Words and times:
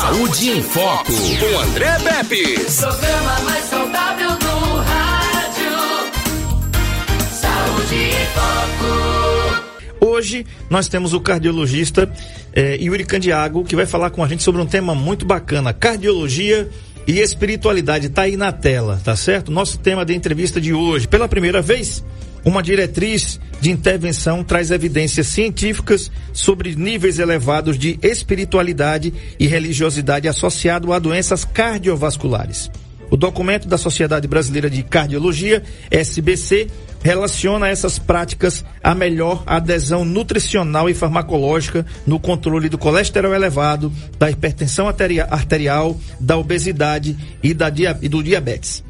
Saúde 0.00 0.50
em 0.50 0.62
Foco, 0.62 1.12
com 1.12 1.58
André 1.58 1.98
Pepe. 1.98 2.54
Programa 2.54 3.40
mais 3.40 3.64
saudável 3.64 4.30
do 4.30 4.76
rádio. 4.76 5.72
Saúde 7.32 7.94
em 7.96 8.26
Foco. 8.36 10.06
Hoje 10.06 10.46
nós 10.70 10.86
temos 10.86 11.12
o 11.14 11.20
cardiologista 11.20 12.08
eh, 12.54 12.78
Yuri 12.80 13.04
Candiago, 13.04 13.64
que 13.64 13.74
vai 13.74 13.86
falar 13.86 14.10
com 14.10 14.22
a 14.22 14.28
gente 14.28 14.44
sobre 14.44 14.62
um 14.62 14.66
tema 14.66 14.94
muito 14.94 15.26
bacana: 15.26 15.72
cardiologia 15.72 16.70
e 17.04 17.18
espiritualidade. 17.18 18.08
Tá 18.08 18.22
aí 18.22 18.36
na 18.36 18.52
tela, 18.52 19.00
tá 19.02 19.16
certo? 19.16 19.50
Nosso 19.50 19.80
tema 19.80 20.04
de 20.04 20.14
entrevista 20.14 20.60
de 20.60 20.72
hoje. 20.72 21.08
Pela 21.08 21.26
primeira 21.26 21.60
vez, 21.60 22.04
uma 22.44 22.62
diretriz 22.62 23.40
de 23.60 23.70
intervenção 23.70 24.44
traz 24.44 24.70
evidências 24.70 25.26
científicas 25.28 26.10
sobre 26.32 26.74
níveis 26.74 27.18
elevados 27.18 27.78
de 27.78 27.98
espiritualidade 28.02 29.12
e 29.38 29.46
religiosidade 29.46 30.28
associado 30.28 30.92
a 30.92 30.98
doenças 30.98 31.44
cardiovasculares. 31.44 32.70
O 33.10 33.16
documento 33.16 33.66
da 33.66 33.78
Sociedade 33.78 34.28
Brasileira 34.28 34.68
de 34.68 34.82
Cardiologia, 34.82 35.62
SBC, 35.90 36.68
relaciona 37.02 37.68
essas 37.68 37.98
práticas 37.98 38.64
à 38.82 38.94
melhor 38.94 39.42
adesão 39.46 40.04
nutricional 40.04 40.90
e 40.90 40.94
farmacológica 40.94 41.86
no 42.06 42.20
controle 42.20 42.68
do 42.68 42.76
colesterol 42.76 43.32
elevado, 43.32 43.90
da 44.18 44.30
hipertensão 44.30 44.86
arterial, 44.88 45.98
da 46.20 46.36
obesidade 46.36 47.16
e, 47.42 47.54
da, 47.54 47.72
e 48.02 48.08
do 48.08 48.22
diabetes. 48.22 48.87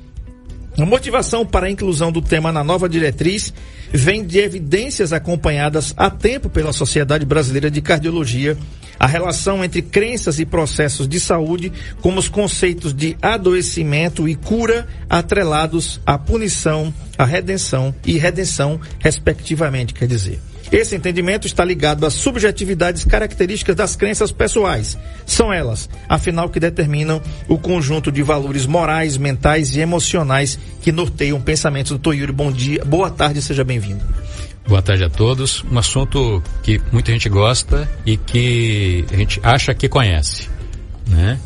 A 0.79 0.87
motivação 0.87 1.45
para 1.45 1.67
a 1.67 1.71
inclusão 1.71 2.13
do 2.13 2.23
tema 2.23 2.53
na 2.53 2.63
nova 2.63 2.89
diretriz 2.89 3.53
vem 3.93 4.25
de 4.25 4.39
evidências 4.39 5.13
acompanhadas 5.13 5.93
há 5.97 6.09
tempo 6.09 6.49
pela 6.49 6.73
Sociedade 6.73 7.27
Brasileira 7.27 7.69
de 7.69 7.83
Cardiologia, 7.83 8.57
a 8.97 9.05
relação 9.05 9.65
entre 9.65 9.83
crenças 9.83 10.39
e 10.39 10.47
processos 10.47 11.09
de 11.09 11.19
saúde, 11.19 11.73
como 12.01 12.21
os 12.21 12.29
conceitos 12.29 12.95
de 12.95 13.17
adoecimento 13.21 14.29
e 14.29 14.37
cura 14.37 14.87
atrelados 15.11 16.01
à 16.07 16.17
punição, 16.17 16.95
à 17.19 17.25
redenção 17.25 17.93
e 18.07 18.17
redenção, 18.17 18.81
respectivamente, 19.01 19.93
quer 19.93 20.07
dizer. 20.07 20.41
Esse 20.71 20.95
entendimento 20.95 21.47
está 21.47 21.65
ligado 21.65 22.05
às 22.05 22.15
subjetividades 22.15 23.05
características 23.05 23.75
das 23.75 23.97
crenças 23.97 24.31
pessoais. 24.31 24.99
São 25.25 25.53
elas, 25.53 25.89
afinal, 26.09 26.51
que 26.51 26.61
determinam 26.61 27.23
o 27.49 27.59
conjunto 27.59 28.13
de 28.13 28.23
valores 28.23 28.67
morais, 28.67 29.17
mentais 29.17 29.75
e 29.75 29.81
emocionais 29.81 30.59
que 30.83 30.93
norteiam 30.93 31.41
pensamentos. 31.41 31.91
Doutor 31.91 32.15
Yuri, 32.15 32.33
bom 32.33 32.53
dia, 32.53 32.85
boa 32.85 33.11
tarde, 33.11 33.41
seja 33.41 33.65
bem-vindo. 33.65 34.05
Boa 34.67 34.83
tarde 34.83 35.05
a 35.05 35.09
todos. 35.09 35.65
Um 35.71 35.79
assunto 35.79 36.43
que 36.63 36.79
muita 36.93 37.11
gente 37.13 37.29
gosta 37.31 37.89
e 38.05 38.19
que 38.19 39.07
a 39.11 39.17
gente 39.17 39.41
acha 39.43 39.73
que 39.73 39.89
conhece, 39.89 40.51
né? 41.07 41.41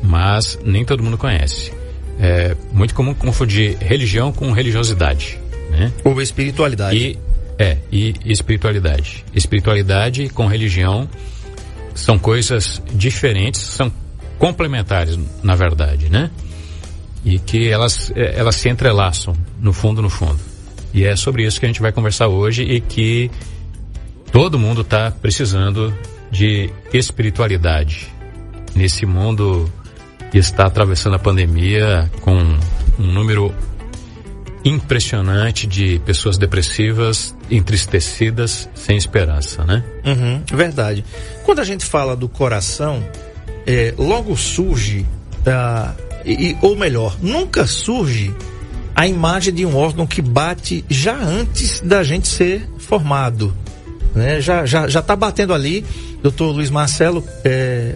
Mas 0.00 0.56
nem 0.64 0.84
todo 0.84 1.02
mundo 1.02 1.18
conhece. 1.18 1.72
É 2.20 2.56
muito 2.72 2.94
comum 2.94 3.12
confundir 3.14 3.76
religião 3.78 4.30
com 4.30 4.52
religiosidade, 4.52 5.36
né? 5.70 5.92
Ou 6.04 6.22
espiritualidade. 6.22 6.96
E 6.96 7.18
é, 7.60 7.76
e 7.92 8.14
espiritualidade. 8.24 9.22
Espiritualidade 9.34 10.30
com 10.30 10.46
religião 10.46 11.06
são 11.94 12.18
coisas 12.18 12.82
diferentes, 12.90 13.60
são 13.60 13.92
complementares, 14.38 15.18
na 15.42 15.54
verdade, 15.54 16.08
né? 16.08 16.30
E 17.22 17.38
que 17.38 17.68
elas, 17.68 18.10
é, 18.16 18.38
elas 18.38 18.56
se 18.56 18.70
entrelaçam, 18.70 19.36
no 19.60 19.74
fundo, 19.74 20.00
no 20.00 20.08
fundo. 20.08 20.40
E 20.94 21.04
é 21.04 21.14
sobre 21.14 21.44
isso 21.44 21.60
que 21.60 21.66
a 21.66 21.68
gente 21.68 21.82
vai 21.82 21.92
conversar 21.92 22.28
hoje 22.28 22.62
e 22.62 22.80
que 22.80 23.30
todo 24.32 24.58
mundo 24.58 24.80
está 24.80 25.10
precisando 25.10 25.92
de 26.30 26.70
espiritualidade 26.94 28.08
nesse 28.74 29.04
mundo 29.04 29.70
que 30.30 30.38
está 30.38 30.64
atravessando 30.64 31.16
a 31.16 31.18
pandemia 31.18 32.10
com 32.22 32.56
um 32.98 33.06
número 33.06 33.54
impressionante 34.64 35.66
de 35.66 36.00
pessoas 36.04 36.36
depressivas, 36.36 37.34
entristecidas, 37.50 38.68
sem 38.74 38.96
esperança, 38.96 39.64
né? 39.64 39.82
Uhum, 40.04 40.42
verdade. 40.56 41.04
Quando 41.44 41.60
a 41.60 41.64
gente 41.64 41.84
fala 41.84 42.14
do 42.14 42.28
coração, 42.28 43.02
é, 43.66 43.94
logo 43.96 44.36
surge, 44.36 45.06
uh, 45.46 45.94
e, 46.24 46.56
ou 46.60 46.76
melhor, 46.76 47.16
nunca 47.20 47.66
surge 47.66 48.34
a 48.94 49.06
imagem 49.06 49.54
de 49.54 49.64
um 49.64 49.76
órgão 49.76 50.06
que 50.06 50.20
bate 50.20 50.84
já 50.88 51.16
antes 51.16 51.80
da 51.80 52.02
gente 52.02 52.28
ser 52.28 52.68
formado. 52.78 53.54
Né? 54.14 54.40
Já, 54.40 54.66
já, 54.66 54.88
já 54.88 55.00
tá 55.00 55.14
batendo 55.16 55.54
ali. 55.54 55.84
Doutor 56.22 56.50
Luiz 56.50 56.68
Marcelo, 56.68 57.24
é, 57.44 57.94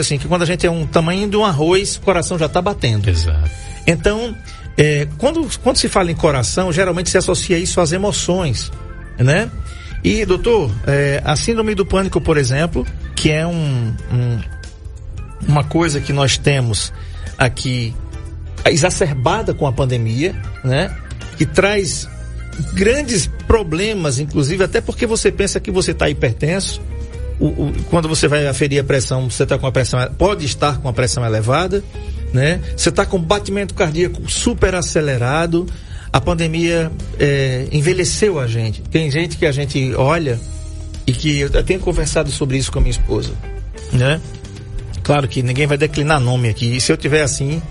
assim, 0.00 0.16
que 0.16 0.26
quando 0.26 0.42
a 0.42 0.46
gente 0.46 0.66
é 0.66 0.70
um 0.70 0.86
tamanho 0.86 1.28
de 1.28 1.36
um 1.36 1.44
arroz, 1.44 1.96
o 1.96 2.00
coração 2.00 2.38
já 2.38 2.46
está 2.46 2.62
batendo. 2.62 3.10
Exato. 3.10 3.50
Então, 3.86 4.34
é, 4.76 5.06
quando, 5.18 5.48
quando 5.62 5.76
se 5.76 5.88
fala 5.88 6.10
em 6.10 6.14
coração, 6.14 6.72
geralmente 6.72 7.10
se 7.10 7.18
associa 7.18 7.58
isso 7.58 7.80
às 7.80 7.92
emoções, 7.92 8.72
né? 9.18 9.50
E, 10.02 10.24
doutor, 10.26 10.70
é, 10.86 11.22
a 11.24 11.34
síndrome 11.36 11.74
do 11.74 11.86
pânico, 11.86 12.20
por 12.20 12.36
exemplo, 12.36 12.86
que 13.14 13.30
é 13.30 13.46
um, 13.46 13.94
um, 14.12 14.38
uma 15.48 15.64
coisa 15.64 16.00
que 16.00 16.12
nós 16.12 16.36
temos 16.36 16.92
aqui 17.38 17.94
exacerbada 18.66 19.54
com 19.54 19.66
a 19.66 19.72
pandemia, 19.72 20.34
né? 20.62 20.94
Que 21.38 21.46
traz 21.46 22.08
grandes 22.74 23.30
problemas, 23.46 24.18
inclusive, 24.18 24.64
até 24.64 24.80
porque 24.80 25.06
você 25.06 25.30
pensa 25.30 25.60
que 25.60 25.70
você 25.70 25.92
está 25.92 26.08
hipertenso. 26.08 26.82
O, 27.40 27.46
o, 27.46 27.72
quando 27.90 28.08
você 28.08 28.28
vai 28.28 28.46
aferir 28.46 28.80
a 28.80 28.84
pressão, 28.84 29.30
você 29.30 29.44
está 29.44 29.56
com 29.56 29.66
a 29.66 29.72
pressão, 29.72 30.00
pode 30.18 30.44
estar 30.44 30.78
com 30.78 30.88
a 30.88 30.92
pressão 30.92 31.24
elevada 31.24 31.82
né? 32.34 32.60
Você 32.76 32.88
está 32.88 33.06
com 33.06 33.18
batimento 33.18 33.72
cardíaco 33.74 34.28
super 34.28 34.74
acelerado. 34.74 35.66
A 36.12 36.20
pandemia 36.20 36.90
é, 37.18 37.66
envelheceu 37.72 38.38
a 38.38 38.46
gente. 38.46 38.82
Tem 38.82 39.10
gente 39.10 39.36
que 39.36 39.46
a 39.46 39.52
gente 39.52 39.94
olha 39.94 40.38
e 41.06 41.12
que 41.12 41.40
eu 41.40 41.62
tenho 41.62 41.80
conversado 41.80 42.30
sobre 42.30 42.58
isso 42.58 42.72
com 42.72 42.78
a 42.80 42.82
minha 42.82 42.90
esposa, 42.90 43.32
né? 43.92 44.20
Claro 45.02 45.28
que 45.28 45.42
ninguém 45.42 45.66
vai 45.66 45.78
declinar 45.78 46.18
nome 46.18 46.48
aqui. 46.48 46.76
E 46.76 46.80
se 46.80 46.90
eu 46.90 46.96
tiver 46.96 47.22
assim, 47.22 47.62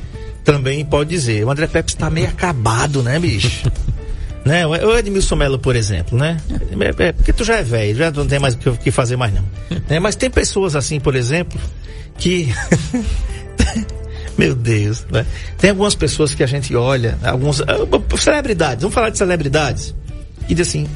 também 0.43 0.83
pode 0.85 1.09
dizer. 1.09 1.45
O 1.45 1.51
André 1.51 1.67
Pepe 1.67 1.91
está 1.91 2.09
meio 2.09 2.27
acabado, 2.27 3.01
né, 3.01 3.19
bicho? 3.19 3.69
né? 4.45 4.65
O 4.67 4.97
Edmilson 4.97 5.35
Melo, 5.35 5.57
por 5.57 5.75
exemplo, 5.75 6.17
né? 6.17 6.39
É, 6.49 7.07
é, 7.07 7.11
porque 7.11 7.33
tu 7.33 7.43
já 7.43 7.57
é 7.57 7.63
velho, 7.63 7.97
já 7.97 8.11
não 8.11 8.27
tem 8.27 8.39
mais 8.39 8.53
o 8.53 8.77
que 8.77 8.91
fazer 8.91 9.15
mais 9.15 9.33
não. 9.33 9.43
né? 9.89 9.99
Mas 9.99 10.15
tem 10.15 10.29
pessoas 10.29 10.75
assim, 10.75 10.99
por 10.99 11.15
exemplo, 11.15 11.59
que 12.17 12.53
Meu 14.37 14.55
Deus, 14.55 15.05
né? 15.11 15.25
Tem 15.57 15.69
algumas 15.69 15.95
pessoas 15.95 16.33
que 16.33 16.43
a 16.43 16.47
gente 16.47 16.75
olha, 16.75 17.17
alguns 17.23 17.61
ah, 17.61 17.77
celebridades, 18.17 18.81
vamos 18.81 18.95
falar 18.95 19.09
de 19.09 19.17
celebridades, 19.17 19.93
e 20.49 20.55
diz 20.55 20.67
assim, 20.67 20.87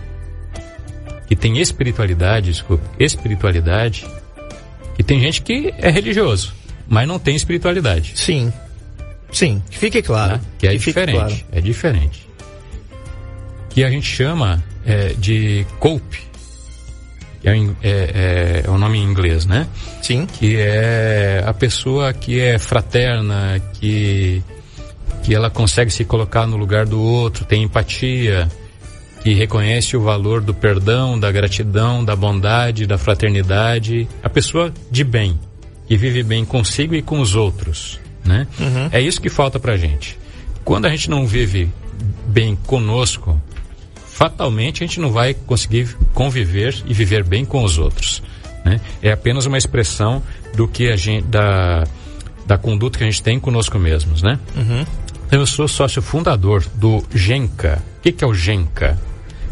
que 1.35 1.41
tem 1.41 1.59
espiritualidade, 1.59 2.53
desculpa, 2.53 2.85
espiritualidade, 2.99 4.07
que 4.95 5.03
tem 5.03 5.19
gente 5.19 5.43
que 5.43 5.75
é 5.79 5.91
religioso, 5.91 6.55
mas 6.87 7.09
não 7.09 7.19
tem 7.19 7.35
espiritualidade. 7.35 8.13
Sim. 8.15 8.53
Sim, 9.33 9.61
que 9.69 9.77
fique 9.77 10.01
claro. 10.01 10.35
Né? 10.35 10.41
Que 10.59 10.69
é 10.69 10.71
que 10.71 10.79
diferente. 10.79 11.19
Claro. 11.19 11.35
É 11.51 11.61
diferente. 11.61 12.29
Que 13.69 13.83
a 13.83 13.91
gente 13.91 14.07
chama 14.07 14.63
é, 14.87 15.09
de 15.15 15.67
cope. 15.81 16.21
Que 17.43 17.49
é, 17.49 17.57
é, 17.83 18.63
é, 18.65 18.71
o 18.71 18.79
nome 18.79 18.99
em 18.99 19.03
inglês, 19.03 19.45
né? 19.45 19.67
Sim. 20.01 20.27
Que 20.27 20.57
é 20.57 21.43
a 21.45 21.53
pessoa 21.53 22.13
que 22.13 22.39
é 22.39 22.61
fraterna, 22.61 23.61
que, 23.73 24.41
que 25.25 25.35
ela 25.35 25.51
consegue 25.51 25.91
se 25.91 26.05
colocar 26.05 26.47
no 26.47 26.57
lugar 26.57 26.87
do 26.87 27.03
outro, 27.03 27.45
tem 27.45 27.65
empatia, 27.65 28.49
que 29.25 29.33
reconhece 29.33 29.97
o 29.97 30.03
valor 30.03 30.43
do 30.43 30.53
perdão, 30.53 31.19
da 31.19 31.33
gratidão, 31.33 32.05
da 32.05 32.15
bondade, 32.15 32.87
da 32.87 32.99
fraternidade, 32.99 34.07
a 34.23 34.29
pessoa 34.29 34.71
de 34.91 35.03
bem, 35.03 35.41
que 35.89 35.97
vive 35.97 36.23
bem 36.23 36.45
consigo 36.45 36.95
e 36.95 37.01
com 37.01 37.19
os 37.19 37.35
outros, 37.35 37.99
né? 38.23 38.47
Uhum. 38.61 38.91
É 38.93 39.01
isso 39.01 39.23
que 39.23 39.31
falta 39.31 39.59
pra 39.59 39.79
gente. 39.79 40.19
Quando 40.63 40.85
a 40.85 40.91
gente 40.91 41.09
não 41.09 41.27
vive 41.27 41.71
bem 42.27 42.55
conosco, 42.67 43.41
fatalmente 44.07 44.85
a 44.85 44.87
gente 44.87 45.01
não 45.01 45.11
vai 45.11 45.33
conseguir 45.33 45.97
conviver 46.13 46.77
e 46.85 46.93
viver 46.93 47.25
bem 47.25 47.47
com 47.47 47.65
os 47.65 47.79
outros, 47.79 48.23
né? 48.63 48.79
É 49.03 49.11
apenas 49.11 49.47
uma 49.47 49.57
expressão 49.57 50.23
do 50.55 50.69
que 50.69 50.91
a 50.91 50.97
gente 50.97 51.25
da 51.25 51.85
da 52.45 52.59
conduta 52.59 52.99
que 52.99 53.05
a 53.05 53.07
gente 53.07 53.23
tem 53.23 53.41
conosco 53.41 53.79
mesmos, 53.79 54.23
né? 54.23 54.39
Uhum. 54.55 54.85
Eu 55.33 55.47
sou 55.47 55.67
sócio 55.67 56.03
fundador 56.03 56.63
do 56.75 57.03
GENCA. 57.15 57.83
O 57.99 58.03
que, 58.03 58.13
que 58.13 58.23
é 58.23 58.27
o 58.27 58.35
GENCA? 58.35 58.99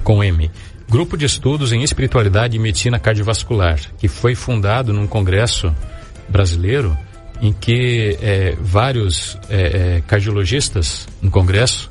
Com 0.02 0.22
M. 0.22 0.50
Grupo 0.88 1.16
de 1.16 1.24
Estudos 1.24 1.72
em 1.72 1.82
Espiritualidade 1.82 2.56
e 2.56 2.60
Medicina 2.60 2.98
Cardiovascular, 2.98 3.80
que 3.98 4.08
foi 4.08 4.34
fundado 4.34 4.92
num 4.92 5.06
congresso 5.06 5.74
brasileiro 6.28 6.96
em 7.40 7.52
que 7.52 8.18
é, 8.20 8.54
vários 8.60 9.38
é, 9.48 9.96
é, 9.96 10.02
cardiologistas 10.06 11.08
no 11.20 11.30
congresso, 11.30 11.90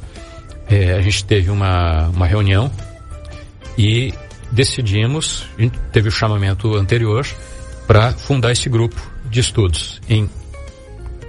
a 0.98 1.02
gente 1.02 1.26
teve 1.26 1.50
uma, 1.50 2.08
uma 2.08 2.26
reunião 2.26 2.72
e 3.78 4.14
decidimos, 4.50 5.46
a 5.58 5.62
gente 5.62 5.78
teve 5.92 6.08
o 6.08 6.12
chamamento 6.12 6.76
anterior 6.76 7.28
para 7.86 8.14
fundar 8.14 8.54
esse 8.54 8.70
grupo 8.70 8.96
de 9.30 9.42
estudos 9.42 10.02
em 10.08 10.30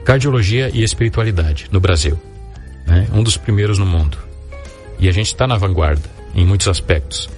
cardiologia 0.04 0.70
e 0.72 0.84
espiritualidade 0.84 1.66
no 1.72 1.80
Brasil. 1.80 2.16
Né? 2.86 3.08
Um 3.12 3.20
dos 3.20 3.36
primeiros 3.36 3.78
no 3.78 3.86
mundo. 3.86 4.16
E 5.00 5.08
a 5.08 5.12
gente 5.12 5.26
está 5.26 5.44
na 5.44 5.56
vanguarda 5.56 6.21
em 6.34 6.44
muitos 6.44 6.68
aspectos. 6.68 7.28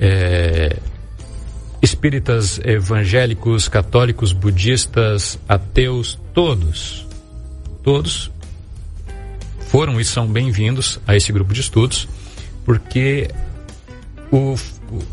É, 0.00 0.76
espíritas, 1.82 2.58
evangélicos, 2.64 3.68
católicos, 3.68 4.32
budistas, 4.32 5.38
ateus, 5.48 6.18
todos, 6.34 7.06
todos 7.82 8.30
foram 9.68 10.00
e 10.00 10.04
são 10.04 10.26
bem-vindos 10.26 11.00
a 11.06 11.16
esse 11.16 11.32
grupo 11.32 11.52
de 11.52 11.60
estudos, 11.60 12.08
porque 12.64 13.28
o, 14.30 14.54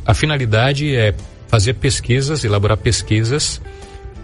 a 0.06 0.14
finalidade 0.14 0.96
é 0.96 1.14
fazer 1.48 1.74
pesquisas, 1.76 2.44
elaborar 2.44 2.78
pesquisas 2.78 3.62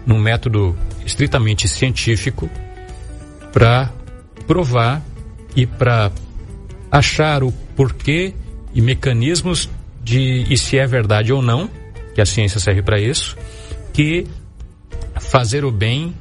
num 0.06 0.18
método 0.18 0.76
estritamente 1.04 1.68
científico 1.68 2.50
para 3.52 3.92
provar 4.46 5.02
e 5.54 5.66
para 5.66 6.10
achar 6.90 7.42
o 7.42 7.52
porquê 7.76 8.34
e 8.74 8.80
mecanismos 8.80 9.68
de 10.02 10.46
e 10.48 10.56
se 10.56 10.78
é 10.78 10.86
verdade 10.86 11.32
ou 11.32 11.42
não, 11.42 11.70
que 12.14 12.20
a 12.20 12.26
ciência 12.26 12.58
serve 12.60 12.82
para 12.82 12.98
isso, 12.98 13.36
que 13.92 14.26
fazer 15.20 15.64
o 15.64 15.70
bem 15.70 16.14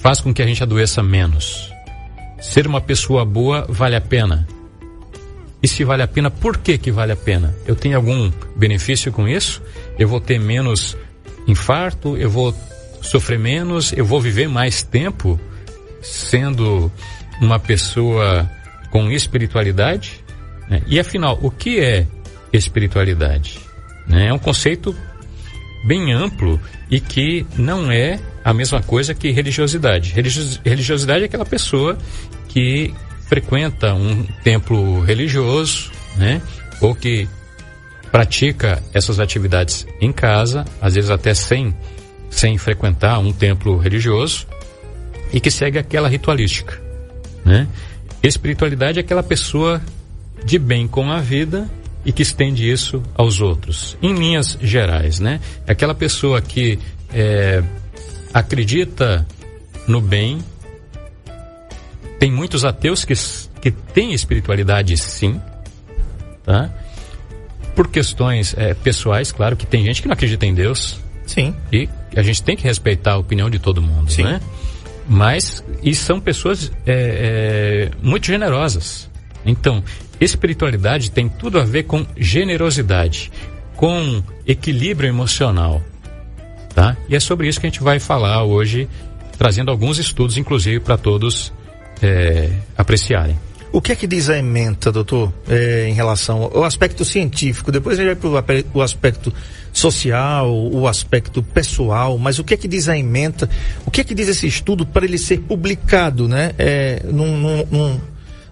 faz 0.00 0.20
com 0.20 0.32
que 0.32 0.42
a 0.42 0.46
gente 0.46 0.62
adoeça 0.62 1.02
menos. 1.02 1.70
Ser 2.40 2.66
uma 2.66 2.80
pessoa 2.80 3.24
boa 3.24 3.66
vale 3.68 3.96
a 3.96 4.00
pena. 4.00 4.48
E 5.62 5.68
se 5.68 5.84
vale 5.84 6.02
a 6.02 6.08
pena, 6.08 6.30
por 6.30 6.56
que 6.56 6.78
que 6.78 6.90
vale 6.90 7.12
a 7.12 7.16
pena? 7.16 7.54
Eu 7.66 7.76
tenho 7.76 7.96
algum 7.96 8.30
benefício 8.56 9.12
com 9.12 9.28
isso? 9.28 9.62
Eu 9.98 10.08
vou 10.08 10.20
ter 10.20 10.40
menos 10.40 10.96
infarto? 11.46 12.16
Eu 12.16 12.30
vou 12.30 12.54
sofrer 13.02 13.38
menos? 13.38 13.92
Eu 13.92 14.06
vou 14.06 14.20
viver 14.20 14.48
mais 14.48 14.82
tempo 14.82 15.38
sendo 16.00 16.90
uma 17.42 17.58
pessoa 17.58 18.50
com 18.90 19.10
espiritualidade? 19.10 20.19
Né? 20.70 20.80
E 20.86 20.98
afinal, 21.00 21.38
o 21.42 21.50
que 21.50 21.80
é 21.80 22.06
espiritualidade? 22.52 23.58
Né? 24.06 24.28
É 24.28 24.32
um 24.32 24.38
conceito 24.38 24.96
bem 25.84 26.12
amplo 26.12 26.60
e 26.90 27.00
que 27.00 27.44
não 27.58 27.90
é 27.90 28.20
a 28.44 28.54
mesma 28.54 28.82
coisa 28.82 29.14
que 29.14 29.30
religiosidade. 29.30 30.14
Religiosidade 30.64 31.22
é 31.22 31.26
aquela 31.26 31.44
pessoa 31.44 31.98
que 32.48 32.94
frequenta 33.26 33.94
um 33.94 34.24
templo 34.42 35.00
religioso, 35.02 35.90
né? 36.16 36.42
Ou 36.80 36.94
que 36.94 37.28
pratica 38.10 38.82
essas 38.92 39.20
atividades 39.20 39.86
em 40.00 40.10
casa, 40.10 40.64
às 40.80 40.94
vezes 40.94 41.10
até 41.10 41.32
sem, 41.32 41.74
sem 42.28 42.58
frequentar 42.58 43.20
um 43.20 43.32
templo 43.32 43.78
religioso, 43.78 44.46
e 45.32 45.38
que 45.38 45.50
segue 45.50 45.78
aquela 45.78 46.08
ritualística, 46.08 46.80
né? 47.44 47.68
Espiritualidade 48.22 48.98
é 48.98 49.02
aquela 49.02 49.22
pessoa 49.22 49.80
de 50.44 50.58
bem 50.58 50.86
com 50.86 51.10
a 51.10 51.20
vida 51.20 51.68
e 52.04 52.12
que 52.12 52.22
estende 52.22 52.70
isso 52.70 53.02
aos 53.14 53.40
outros. 53.40 53.96
Em 54.02 54.14
linhas 54.14 54.58
gerais, 54.60 55.20
né? 55.20 55.40
Aquela 55.66 55.94
pessoa 55.94 56.40
que 56.40 56.78
é, 57.12 57.62
acredita 58.32 59.26
no 59.86 60.00
bem. 60.00 60.38
Tem 62.18 62.30
muitos 62.30 62.64
ateus 62.64 63.04
que, 63.04 63.14
que 63.60 63.70
têm 63.70 64.12
espiritualidade 64.12 64.96
sim, 64.96 65.40
tá? 66.44 66.70
Por 67.74 67.88
questões 67.88 68.54
é, 68.56 68.74
pessoais, 68.74 69.32
claro 69.32 69.56
que 69.56 69.66
tem 69.66 69.84
gente 69.84 70.02
que 70.02 70.08
não 70.08 70.12
acredita 70.12 70.44
em 70.44 70.54
Deus. 70.54 71.00
Sim. 71.26 71.54
E 71.72 71.88
a 72.16 72.22
gente 72.22 72.42
tem 72.42 72.56
que 72.56 72.64
respeitar 72.64 73.12
a 73.12 73.18
opinião 73.18 73.48
de 73.48 73.58
todo 73.58 73.80
mundo, 73.80 74.10
sim. 74.10 74.24
né? 74.24 74.40
Mas, 75.08 75.64
e 75.82 75.94
são 75.94 76.20
pessoas 76.20 76.70
é, 76.86 77.88
é, 77.88 77.90
muito 78.02 78.26
generosas. 78.26 79.08
Então, 79.44 79.82
Espiritualidade 80.20 81.10
tem 81.10 81.28
tudo 81.28 81.58
a 81.58 81.64
ver 81.64 81.84
com 81.84 82.06
generosidade, 82.16 83.32
com 83.74 84.22
equilíbrio 84.46 85.08
emocional, 85.08 85.82
tá? 86.74 86.96
E 87.08 87.16
é 87.16 87.20
sobre 87.20 87.48
isso 87.48 87.58
que 87.58 87.66
a 87.66 87.70
gente 87.70 87.82
vai 87.82 87.98
falar 87.98 88.44
hoje, 88.44 88.88
trazendo 89.38 89.70
alguns 89.70 89.98
estudos, 89.98 90.36
inclusive, 90.36 90.80
para 90.80 90.98
todos 90.98 91.52
é, 92.02 92.50
apreciarem. 92.76 93.38
O 93.72 93.80
que 93.80 93.92
é 93.92 93.96
que 93.96 94.06
diz 94.06 94.28
a 94.28 94.36
ementa, 94.36 94.90
doutor, 94.90 95.32
é, 95.48 95.86
em 95.88 95.94
relação 95.94 96.42
ao 96.42 96.64
aspecto 96.64 97.04
científico? 97.04 97.70
Depois 97.70 97.98
a 97.98 98.04
gente 98.04 98.18
vai 98.26 98.42
para 98.42 98.64
o 98.74 98.82
aspecto 98.82 99.32
social, 99.72 100.52
o 100.52 100.88
aspecto 100.88 101.40
pessoal, 101.40 102.18
mas 102.18 102.40
o 102.40 102.44
que 102.44 102.54
é 102.54 102.56
que 102.56 102.66
diz 102.66 102.88
a 102.88 102.98
ementa? 102.98 103.48
O 103.86 103.90
que 103.90 104.00
é 104.00 104.04
que 104.04 104.12
diz 104.12 104.28
esse 104.28 104.46
estudo 104.46 104.84
para 104.84 105.04
ele 105.04 105.18
ser 105.18 105.38
publicado, 105.38 106.26
né? 106.26 106.52
É, 106.58 107.00
num, 107.04 107.36
num, 107.70 108.00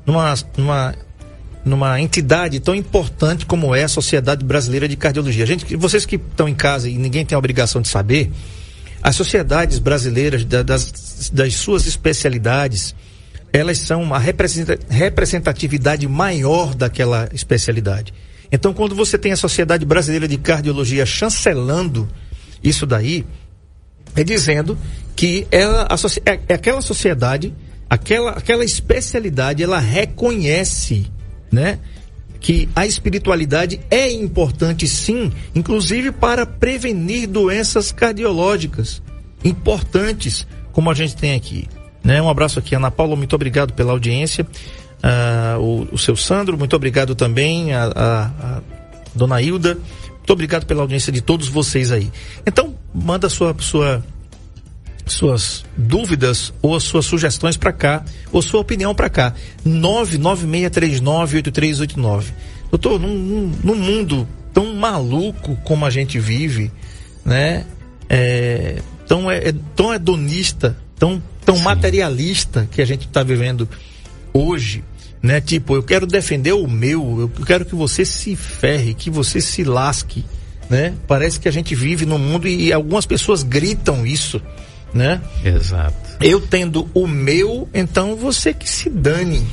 numa, 0.07 0.35
numa 0.57 0.95
numa 1.69 2.01
entidade 2.01 2.59
tão 2.59 2.75
importante 2.75 3.47
como 3.47 3.75
é 3.75 3.85
a 3.85 3.89
Sociedade 3.89 4.45
Brasileira 4.45 4.89
de 4.89 4.97
Cardiologia. 4.97 5.47
Gente, 5.47 5.77
vocês 5.77 6.05
que 6.05 6.17
estão 6.17 6.49
em 6.49 6.55
casa 6.55 6.89
e 6.89 6.97
ninguém 6.99 7.25
tem 7.25 7.37
a 7.37 7.39
obrigação 7.39 7.81
de 7.81 7.89
saber, 7.89 8.31
as 9.03 9.15
sociedades 9.15 9.79
brasileiras 9.79 10.45
da, 10.45 10.63
das, 10.63 11.31
das 11.33 11.55
suas 11.55 11.87
especialidades, 11.87 12.95
elas 13.53 13.79
são 13.79 14.03
uma 14.03 14.19
representatividade 14.19 16.09
maior 16.09 16.75
daquela 16.75 17.29
especialidade. 17.33 18.13
Então, 18.51 18.73
quando 18.73 18.95
você 18.95 19.19
tem 19.19 19.33
a 19.33 19.37
Sociedade 19.37 19.85
Brasileira 19.85 20.27
de 20.27 20.39
Cardiologia 20.39 21.05
chancelando 21.05 22.09
isso 22.63 22.87
daí, 22.87 23.25
é 24.17 24.25
dizendo 24.25 24.77
que 25.15 25.47
ela, 25.51 25.87
a, 25.89 26.31
é, 26.31 26.41
é 26.49 26.55
aquela 26.55 26.81
sociedade, 26.81 27.55
aquela, 27.89 28.33
aquela 28.33 28.65
especialidade, 28.65 29.63
ela 29.63 29.79
reconhece 29.79 31.11
né? 31.51 31.79
que 32.41 32.69
a 32.75 32.87
espiritualidade 32.87 33.81
é 33.91 34.11
importante 34.11 34.87
sim, 34.87 35.33
inclusive 35.55 36.13
para 36.13 36.47
prevenir 36.47 37.29
doenças 37.29 37.91
cardiológicas 37.91 39.03
importantes, 39.45 40.47
como 40.73 40.91
a 40.91 40.95
gente 40.95 41.17
tem 41.17 41.35
aqui. 41.35 41.69
Né? 42.03 42.23
Um 42.23 42.29
abraço 42.29 42.59
aqui, 42.59 42.75
Ana 42.75 42.91
Paula, 42.91 43.17
muito 43.17 43.35
obrigado 43.35 43.73
pela 43.73 43.93
audiência. 43.93 44.47
Uh, 44.99 45.61
o, 45.61 45.89
o, 45.93 45.99
seu 45.99 46.17
Sandro, 46.17 46.59
muito 46.59 46.75
obrigado 46.75 47.15
também, 47.15 47.73
a, 47.73 47.85
a, 47.85 48.25
a, 48.27 48.63
dona 49.15 49.41
Hilda, 49.41 49.75
muito 49.75 50.33
obrigado 50.33 50.67
pela 50.67 50.83
audiência 50.83 51.13
de 51.13 51.21
todos 51.21 51.49
vocês 51.49 51.93
aí. 51.93 52.11
Então, 52.47 52.75
manda 52.93 53.29
sua, 53.29 53.55
sua 53.61 54.03
suas 55.09 55.65
dúvidas 55.77 56.53
ou 56.61 56.79
suas 56.81 57.07
sugestões 57.07 57.57
para 57.57 57.73
cá, 57.73 58.05
ou 58.33 58.43
sua 58.43 58.61
opinião 58.61 58.93
para 58.95 59.09
cá. 59.09 59.33
996398389. 59.67 62.25
Doutor, 62.71 63.01
num, 63.01 63.51
num, 63.63 63.75
mundo 63.75 64.29
tão 64.53 64.75
maluco 64.75 65.57
como 65.65 65.87
a 65.87 65.91
gente 65.91 66.19
vive, 66.19 66.71
né? 67.25 67.65
É, 68.09 68.81
tão, 69.07 69.31
é, 69.31 69.49
é 69.49 69.55
tão 69.75 69.95
hedonista, 69.95 70.77
tão, 70.99 71.23
tão 71.45 71.59
materialista 71.59 72.69
que 72.71 72.83
a 72.83 72.85
gente 72.85 73.07
está 73.07 73.23
vivendo 73.23 73.67
hoje, 74.33 74.85
né? 75.23 75.41
Tipo, 75.41 75.75
eu 75.75 75.83
quero 75.83 76.07
defender 76.07 76.53
o 76.53 76.69
meu, 76.69 77.21
eu 77.21 77.31
quero 77.45 77.65
que 77.65 77.75
você 77.75 78.05
se 78.05 78.37
ferre, 78.37 78.95
que 78.95 79.11
você 79.11 79.41
se 79.41 79.65
lasque, 79.65 80.25
né? 80.69 80.95
Parece 81.07 81.41
que 81.41 81.49
a 81.49 81.53
gente 81.53 81.75
vive 81.75 82.05
num 82.05 82.19
mundo 82.19 82.47
e 82.47 82.71
algumas 82.73 83.07
pessoas 83.07 83.43
gritam 83.43 84.07
isso 84.07 84.41
né? 84.93 85.21
Exato. 85.45 86.17
Eu 86.21 86.41
tendo 86.41 86.89
o 86.95 87.07
meu, 87.07 87.69
então 87.73 88.17
você 88.17 88.53
que 88.53 88.69
se 88.69 88.89
dane. 88.91 89.47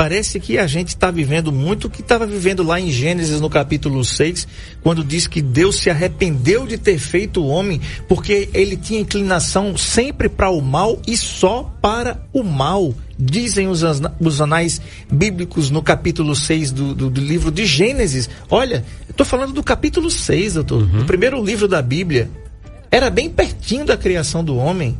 Parece 0.00 0.40
que 0.40 0.56
a 0.56 0.66
gente 0.66 0.88
está 0.88 1.10
vivendo 1.10 1.52
muito 1.52 1.86
o 1.86 1.90
que 1.90 2.00
estava 2.00 2.26
vivendo 2.26 2.62
lá 2.62 2.80
em 2.80 2.90
Gênesis 2.90 3.38
no 3.38 3.50
capítulo 3.50 4.02
6, 4.02 4.48
quando 4.82 5.04
diz 5.04 5.26
que 5.26 5.42
Deus 5.42 5.76
se 5.76 5.90
arrependeu 5.90 6.66
de 6.66 6.78
ter 6.78 6.96
feito 6.96 7.42
o 7.42 7.48
homem, 7.48 7.78
porque 8.08 8.48
ele 8.54 8.78
tinha 8.78 8.98
inclinação 8.98 9.76
sempre 9.76 10.26
para 10.26 10.48
o 10.48 10.62
mal 10.62 10.98
e 11.06 11.18
só 11.18 11.70
para 11.82 12.18
o 12.32 12.42
mal. 12.42 12.94
Dizem 13.18 13.68
os, 13.68 13.82
os 14.18 14.40
anais 14.40 14.80
bíblicos 15.12 15.68
no 15.68 15.82
capítulo 15.82 16.34
6 16.34 16.72
do, 16.72 16.94
do, 16.94 17.10
do 17.10 17.20
livro 17.20 17.50
de 17.50 17.66
Gênesis. 17.66 18.30
Olha, 18.48 18.82
estou 19.06 19.26
falando 19.26 19.52
do 19.52 19.62
capítulo 19.62 20.10
6, 20.10 20.54
doutor, 20.54 20.82
uhum. 20.82 21.02
o 21.02 21.04
primeiro 21.04 21.44
livro 21.44 21.68
da 21.68 21.82
Bíblia 21.82 22.30
era 22.90 23.10
bem 23.10 23.30
pertinho 23.30 23.84
da 23.84 23.96
criação 23.96 24.42
do 24.42 24.56
homem. 24.56 24.98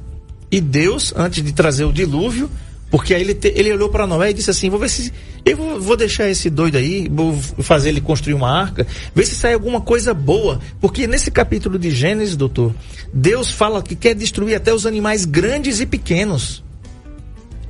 E 0.50 0.60
Deus, 0.60 1.12
antes 1.16 1.42
de 1.44 1.52
trazer 1.52 1.84
o 1.84 1.92
dilúvio, 1.92 2.50
porque 2.90 3.14
aí 3.14 3.20
ele, 3.22 3.34
te, 3.34 3.52
ele 3.54 3.72
olhou 3.72 3.88
para 3.88 4.06
Noé 4.06 4.30
e 4.30 4.34
disse 4.34 4.50
assim: 4.50 4.68
vou 4.68 4.78
ver 4.78 4.88
se. 4.88 5.12
Eu 5.44 5.56
vou, 5.56 5.80
vou, 5.80 5.96
deixar 5.96 6.28
esse 6.28 6.50
doido 6.50 6.76
aí, 6.76 7.08
vou 7.08 7.34
fazer 7.62 7.90
ele 7.90 8.00
construir 8.00 8.34
uma 8.34 8.50
arca, 8.50 8.86
ver 9.14 9.24
se 9.24 9.34
sai 9.34 9.54
alguma 9.54 9.80
coisa 9.80 10.12
boa. 10.12 10.60
Porque 10.80 11.06
nesse 11.06 11.30
capítulo 11.30 11.78
de 11.78 11.90
Gênesis, 11.90 12.36
doutor, 12.36 12.74
Deus 13.14 13.50
fala 13.50 13.82
que 13.82 13.94
quer 13.94 14.14
destruir 14.14 14.56
até 14.56 14.74
os 14.74 14.86
animais 14.86 15.24
grandes 15.24 15.80
e 15.80 15.86
pequenos. 15.86 16.62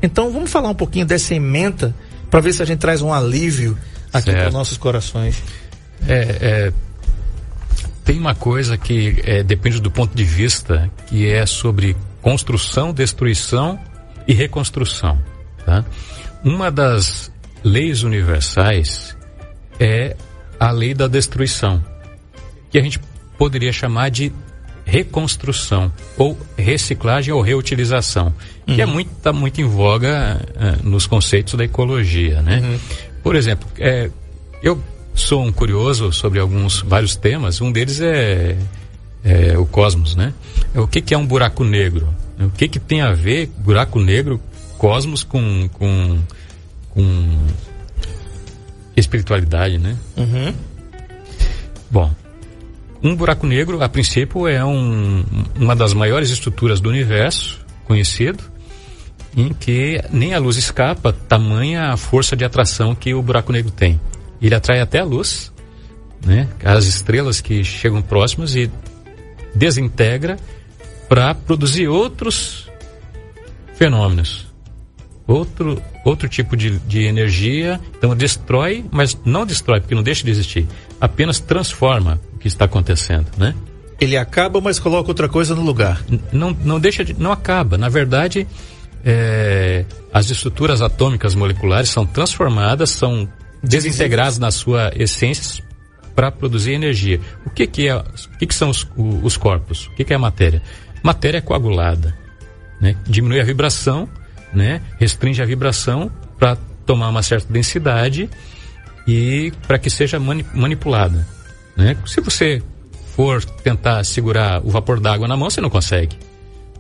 Então 0.03 0.33
vamos 0.33 0.51
falar 0.51 0.71
um 0.71 0.75
pouquinho 0.75 1.05
dessa 1.05 1.35
emenda 1.35 1.95
para 2.31 2.41
ver 2.41 2.55
se 2.55 2.63
a 2.63 2.65
gente 2.65 2.79
traz 2.79 3.03
um 3.03 3.13
alívio 3.13 3.77
aqui 4.13 4.33
para 4.33 4.51
nossos 4.51 4.79
corações. 4.79 5.37
É, 6.09 6.39
é, 6.41 6.73
tem 8.11 8.19
uma 8.19 8.35
coisa 8.35 8.77
que 8.77 9.23
é, 9.25 9.41
depende 9.45 9.81
do 9.81 9.89
ponto 9.89 10.17
de 10.17 10.25
vista, 10.25 10.91
que 11.07 11.31
é 11.31 11.47
sobre 11.47 11.97
construção, 12.21 12.93
destruição 12.93 13.79
e 14.27 14.35
reconstrução. 14.35 15.17
Tá? 15.65 15.85
Uma 16.43 16.73
das 16.73 17.31
leis 17.63 18.03
universais 18.03 19.17
é 19.79 20.17
a 20.59 20.73
lei 20.73 20.93
da 20.93 21.07
destruição, 21.07 21.81
que 22.69 22.79
a 22.79 22.83
gente 22.83 22.99
poderia 23.39 23.73
chamar 23.73 24.11
de 24.11 24.33
reconstrução 24.85 25.93
ou 26.19 26.37
reciclagem 26.59 27.33
ou 27.33 27.41
reutilização, 27.41 28.35
uhum. 28.67 28.75
que 28.75 28.83
é 28.83 28.87
uhum. 28.87 28.93
muito, 28.93 29.11
tá 29.23 29.33
muito 29.33 29.61
em 29.61 29.67
voga 29.69 30.41
uh, 30.57 30.89
nos 30.89 31.07
conceitos 31.07 31.55
da 31.55 31.63
ecologia, 31.63 32.43
né? 32.43 32.59
Uhum. 32.59 32.79
Por 33.23 33.37
exemplo, 33.37 33.69
é, 33.79 34.11
eu 34.65 34.83
sou 35.15 35.43
um 35.45 35.53
curioso 35.53 36.13
sobre 36.13 36.41
alguns 36.41 36.81
vários 36.81 37.17
temas. 37.17 37.61
Um 37.61 37.71
deles 37.71 38.01
é, 38.01 38.57
é 39.25 39.59
o 39.59 39.67
cosmos, 39.67 40.15
né? 40.15 40.33
O 40.75 40.87
que, 40.87 41.01
que 41.01 41.15
é 41.15 41.19
um 41.19 41.27
buraco 41.27 41.65
negro? 41.65 42.09
O 42.39 42.51
que, 42.51 42.69
que 42.69 42.79
tem 42.79 43.03
a 43.03 43.13
ver 43.13 43.51
buraco 43.59 44.01
negro, 44.01 44.41
cosmos 44.79 45.23
com, 45.23 45.69
com, 45.75 46.19
com 46.91 47.39
espiritualidade, 48.97 49.79
né? 49.79 49.97
Uhum. 50.17 50.55
Bom, 51.91 52.11
um 53.03 53.17
buraco 53.17 53.47
negro, 53.47 53.83
a 53.83 53.89
princípio, 53.89 54.47
é 54.47 54.65
um, 54.65 55.25
uma 55.57 55.75
das 55.75 55.93
maiores 55.93 56.31
estruturas 56.31 56.81
do 56.81 56.89
universo 56.89 57.59
conhecido, 57.85 58.43
em 59.37 59.53
que 59.53 60.03
nem 60.11 60.35
a 60.35 60.39
luz 60.39 60.57
escapa, 60.57 61.13
tamanha 61.13 61.93
a 61.93 61.97
força 61.97 62.37
de 62.37 62.45
atração 62.45 62.95
que 62.95 63.15
o 63.15 63.23
buraco 63.23 63.53
negro 63.53 63.71
tem. 63.71 64.01
Ele 64.41 64.55
atrai 64.55 64.81
até 64.81 65.01
a 65.01 65.05
luz, 65.05 65.53
né? 66.25 66.49
As 66.65 66.85
estrelas 66.85 67.41
que 67.41 67.63
chegam 67.65 68.03
próximas 68.03 68.55
e 68.55 68.71
desintegra 69.55 70.37
para 71.09 71.35
produzir 71.35 71.89
outros 71.89 72.69
fenômenos. 73.75 74.47
Outro, 75.27 75.81
outro 76.05 76.29
tipo 76.29 76.57
de, 76.57 76.79
de 76.81 77.05
energia. 77.05 77.81
Então 77.97 78.17
destrói, 78.17 78.85
mas 78.91 79.19
não 79.25 79.47
destrói, 79.47 79.81
porque 79.81 79.95
não 79.95 80.03
deixa 80.03 80.25
de 80.25 80.31
existir. 80.31 80.67
Apenas 81.01 81.39
transforma 81.39 82.21
o 82.35 82.39
que 82.39 82.49
está 82.49 82.65
acontecendo, 82.65 83.29
né? 83.37 83.55
Ele 84.01 84.17
acaba, 84.17 84.61
mas 84.61 84.79
coloca 84.79 85.11
outra 85.11 85.29
coisa 85.29 85.55
no 85.55 85.63
lugar. 85.63 86.03
não, 86.33 86.57
não 86.65 86.81
deixa 86.81 87.05
de, 87.05 87.15
não 87.15 87.31
acaba. 87.31 87.77
Na 87.77 87.89
verdade, 87.89 88.47
é, 89.05 89.85
as 90.13 90.31
estruturas 90.31 90.81
atômicas 90.83 91.35
moleculares 91.35 91.91
são 91.91 92.07
transformadas, 92.07 92.91
são 92.91 93.29
desintegrados 93.63 94.39
na 94.39 94.51
sua 94.51 94.93
essência 94.95 95.63
para 96.15 96.31
produzir 96.31 96.73
energia. 96.73 97.21
O 97.47 97.51
que, 97.51 97.67
que 97.67 97.89
é? 97.89 97.97
O 97.97 98.39
que, 98.39 98.47
que 98.47 98.55
são 98.55 98.71
os, 98.71 98.87
os 99.23 99.37
corpos? 99.37 99.87
O 99.87 99.95
que, 99.95 100.05
que 100.05 100.13
é 100.13 100.17
a 100.17 100.19
matéria? 100.19 100.63
Matéria 101.03 101.39
é 101.39 101.41
coagulada, 101.41 102.17
né? 102.81 102.97
Diminui 103.07 103.41
a 103.41 103.45
vibração, 103.45 104.09
né? 104.53 104.81
Restringe 104.99 105.43
a 105.43 105.47
vibração 105.47 106.11
para 106.39 106.57
tomar 106.85 107.09
uma 107.09 107.23
certa 107.23 107.53
densidade 107.53 108.29
e 109.07 109.53
para 109.67 109.79
que 109.79 109.89
seja 109.89 110.19
mani 110.19 110.45
manipulada, 110.53 111.27
né? 111.77 111.97
Se 112.07 112.21
você 112.21 112.63
for 113.17 113.45
tentar 113.45 114.05
segurar 114.05 114.65
o 114.65 114.71
vapor 114.71 115.01
d'água 115.01 115.29
na 115.29 115.37
mão, 115.37 115.51
você 115.51 115.61
não 115.61 115.71
consegue, 115.71 116.17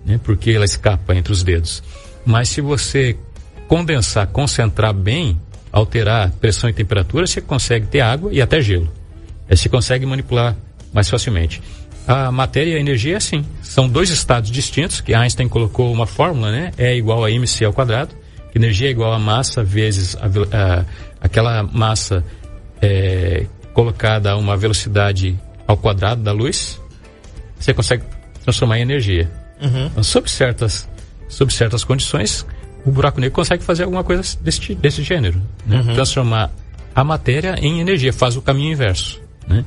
né? 0.04 0.20
Porque 0.22 0.50
ela 0.50 0.64
escapa 0.64 1.14
entre 1.14 1.32
os 1.32 1.42
dedos. 1.42 1.82
Mas 2.24 2.48
se 2.48 2.60
você 2.60 3.16
condensar, 3.68 4.26
concentrar 4.26 4.92
bem, 4.92 5.40
alterar 5.72 6.30
pressão 6.32 6.68
e 6.68 6.72
temperatura, 6.72 7.26
você 7.26 7.40
consegue 7.40 7.86
ter 7.86 8.00
água 8.00 8.32
e 8.32 8.40
até 8.40 8.60
gelo. 8.60 8.90
Aí 9.48 9.56
você 9.56 9.68
consegue 9.68 10.06
manipular 10.06 10.56
mais 10.92 11.08
facilmente. 11.08 11.62
A 12.06 12.32
matéria 12.32 12.72
e 12.72 12.76
a 12.76 12.80
energia 12.80 13.14
é 13.14 13.16
assim. 13.16 13.44
São 13.62 13.88
dois 13.88 14.10
estados 14.10 14.50
distintos, 14.50 15.00
que 15.00 15.14
Einstein 15.14 15.48
colocou 15.48 15.92
uma 15.92 16.06
fórmula, 16.06 16.50
né? 16.50 16.72
É 16.76 16.96
igual 16.96 17.24
a 17.24 17.30
mc 17.30 17.64
ao 17.64 17.72
quadrado. 17.72 18.14
Energia 18.54 18.88
é 18.88 18.90
igual 18.90 19.12
a 19.12 19.18
massa 19.18 19.62
vezes 19.62 20.16
a, 20.16 20.26
a, 20.26 20.84
aquela 21.20 21.62
massa 21.62 22.24
é, 22.82 23.46
colocada 23.72 24.32
a 24.32 24.36
uma 24.36 24.56
velocidade 24.56 25.38
ao 25.66 25.76
quadrado 25.76 26.22
da 26.22 26.32
luz. 26.32 26.80
Você 27.58 27.72
consegue 27.72 28.02
transformar 28.42 28.78
em 28.78 28.82
energia. 28.82 29.30
Uhum. 29.62 29.86
Então, 29.86 30.02
sob 30.02 30.28
certas, 30.28 30.88
sob 31.28 31.52
certas 31.52 31.84
condições, 31.84 32.44
o 32.84 32.90
buraco 32.90 33.20
negro 33.20 33.34
consegue 33.34 33.62
fazer 33.62 33.84
alguma 33.84 34.04
coisa 34.04 34.22
desse, 34.40 34.74
desse 34.74 35.02
gênero. 35.02 35.40
Né? 35.66 35.80
Uhum. 35.80 35.94
Transformar 35.94 36.50
a 36.94 37.04
matéria 37.04 37.54
em 37.58 37.80
energia, 37.80 38.12
faz 38.12 38.36
o 38.36 38.42
caminho 38.42 38.72
inverso. 38.72 39.20
Né? 39.46 39.64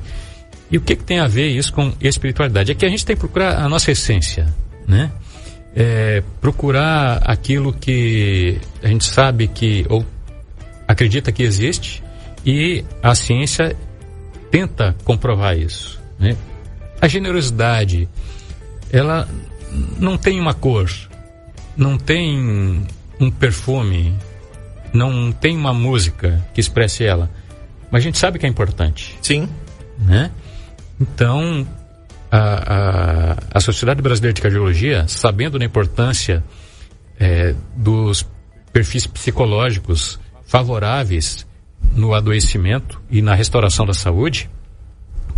E 0.70 0.78
o 0.78 0.80
que, 0.80 0.96
que 0.96 1.04
tem 1.04 1.20
a 1.20 1.26
ver 1.26 1.48
isso 1.48 1.72
com 1.72 1.92
espiritualidade? 2.00 2.72
É 2.72 2.74
que 2.74 2.84
a 2.84 2.88
gente 2.88 3.04
tem 3.04 3.14
que 3.14 3.20
procurar 3.20 3.58
a 3.58 3.68
nossa 3.68 3.90
essência, 3.90 4.52
né? 4.86 5.10
É, 5.76 6.22
procurar 6.40 7.22
aquilo 7.24 7.72
que 7.72 8.58
a 8.82 8.88
gente 8.88 9.04
sabe 9.04 9.48
que, 9.48 9.84
ou 9.88 10.04
acredita 10.86 11.32
que 11.32 11.42
existe, 11.42 12.02
e 12.46 12.84
a 13.02 13.14
ciência 13.14 13.76
tenta 14.50 14.94
comprovar 15.04 15.58
isso. 15.58 16.00
Né? 16.18 16.36
A 17.00 17.08
generosidade, 17.08 18.08
ela 18.92 19.28
não 19.98 20.16
tem 20.16 20.38
uma 20.38 20.54
cor, 20.54 20.88
não 21.76 21.98
tem 21.98 22.86
um 23.24 23.30
perfume, 23.30 24.14
não 24.92 25.32
tem 25.32 25.56
uma 25.56 25.72
música 25.72 26.44
que 26.52 26.60
expresse 26.60 27.04
ela. 27.04 27.30
Mas 27.90 28.02
a 28.02 28.04
gente 28.04 28.18
sabe 28.18 28.38
que 28.38 28.46
é 28.46 28.48
importante. 28.48 29.16
Sim. 29.22 29.48
Né? 29.98 30.30
Então, 31.00 31.66
a, 32.30 32.38
a, 32.40 33.36
a 33.54 33.60
Sociedade 33.60 34.02
Brasileira 34.02 34.34
de 34.34 34.42
Cardiologia, 34.42 35.06
sabendo 35.08 35.58
da 35.58 35.64
importância 35.64 36.44
é, 37.18 37.54
dos 37.76 38.26
perfis 38.72 39.06
psicológicos 39.06 40.18
favoráveis 40.46 41.46
no 41.94 42.14
adoecimento 42.14 43.00
e 43.10 43.22
na 43.22 43.34
restauração 43.34 43.86
da 43.86 43.94
saúde, 43.94 44.50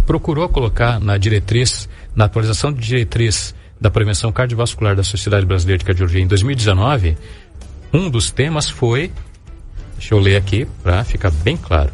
procurou 0.06 0.48
colocar 0.48 1.00
na 1.00 1.18
diretriz, 1.18 1.88
na 2.14 2.24
atualização 2.24 2.72
de 2.72 2.80
diretriz 2.80 3.54
da 3.80 3.90
prevenção 3.90 4.32
cardiovascular 4.32 4.96
da 4.96 5.02
Sociedade 5.02 5.44
Brasileira 5.44 5.78
de 5.78 5.84
Cardiologia 5.84 6.22
em 6.22 6.26
2019, 6.26 7.16
um 7.96 8.10
dos 8.10 8.30
temas 8.30 8.68
foi, 8.68 9.10
deixa 9.96 10.14
eu 10.14 10.18
ler 10.18 10.36
aqui 10.36 10.66
para 10.82 11.02
ficar 11.02 11.30
bem 11.30 11.56
claro, 11.56 11.90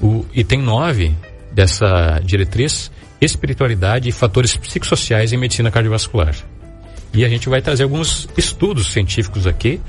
o 0.00 0.24
item 0.34 0.62
9 0.62 1.14
dessa 1.50 2.20
diretriz, 2.22 2.90
espiritualidade 3.20 4.08
e 4.08 4.12
fatores 4.12 4.56
psicossociais 4.56 5.32
em 5.32 5.38
medicina 5.38 5.70
cardiovascular. 5.70 6.36
E 7.12 7.24
a 7.24 7.28
gente 7.28 7.48
vai 7.48 7.62
trazer 7.62 7.84
alguns 7.84 8.28
estudos 8.36 8.88
científicos 8.92 9.46
aqui 9.46 9.80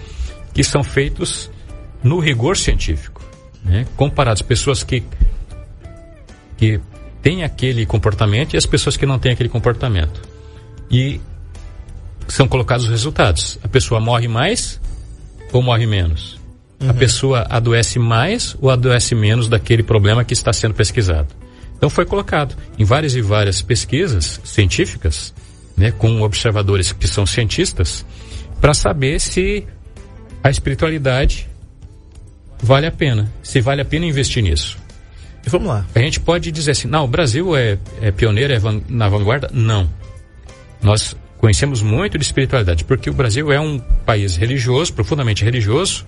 que 0.53 0.63
são 0.63 0.83
feitos 0.83 1.51
no 2.01 2.19
rigor 2.19 2.55
científico, 2.55 3.21
né? 3.63 3.85
comparados 3.97 4.41
pessoas 4.41 4.83
que 4.83 5.03
que 6.57 6.79
têm 7.21 7.43
aquele 7.43 7.85
comportamento 7.85 8.53
e 8.53 8.57
as 8.57 8.65
pessoas 8.65 8.97
que 8.97 9.05
não 9.05 9.19
têm 9.19 9.31
aquele 9.31 9.49
comportamento. 9.49 10.21
E 10.91 11.21
são 12.27 12.47
colocados 12.47 12.85
os 12.85 12.91
resultados. 12.91 13.59
A 13.63 13.67
pessoa 13.67 13.99
morre 14.01 14.27
mais 14.27 14.78
ou 15.51 15.61
morre 15.61 15.85
menos? 15.85 16.39
Uhum. 16.79 16.89
A 16.89 16.93
pessoa 16.93 17.45
adoece 17.49 17.99
mais 17.99 18.55
ou 18.61 18.69
adoece 18.69 19.13
menos 19.13 19.49
daquele 19.49 19.83
problema 19.83 20.23
que 20.23 20.33
está 20.33 20.53
sendo 20.53 20.73
pesquisado? 20.73 21.27
Então 21.77 21.89
foi 21.89 22.05
colocado 22.05 22.55
em 22.77 22.83
várias 22.83 23.15
e 23.15 23.21
várias 23.21 23.61
pesquisas 23.61 24.39
científicas, 24.43 25.33
né, 25.77 25.91
com 25.91 26.21
observadores 26.21 26.91
que 26.91 27.07
são 27.07 27.25
cientistas, 27.25 28.05
para 28.59 28.73
saber 28.73 29.19
se 29.19 29.65
a 30.43 30.49
espiritualidade 30.49 31.49
vale 32.61 32.85
a 32.85 32.91
pena, 32.91 33.31
se 33.41 33.61
vale 33.61 33.81
a 33.81 33.85
pena 33.85 34.05
investir 34.05 34.43
nisso. 34.43 34.77
E 35.45 35.49
vamos 35.49 35.67
lá. 35.69 35.85
A 35.95 35.99
gente 35.99 36.19
pode 36.19 36.51
dizer 36.51 36.71
assim, 36.71 36.87
não, 36.87 37.05
o 37.05 37.07
Brasil 37.07 37.55
é, 37.55 37.77
é 38.01 38.11
pioneiro, 38.11 38.53
é 38.53 38.59
van, 38.59 38.81
na 38.89 39.07
vanguarda? 39.07 39.49
Não. 39.53 39.89
Nós 40.81 41.15
conhecemos 41.39 41.81
muito 41.81 42.17
de 42.17 42.23
espiritualidade, 42.23 42.83
porque 42.83 43.09
o 43.09 43.13
Brasil 43.13 43.51
é 43.51 43.59
um 43.59 43.79
país 43.79 44.35
religioso, 44.35 44.93
profundamente 44.93 45.43
religioso, 45.43 46.05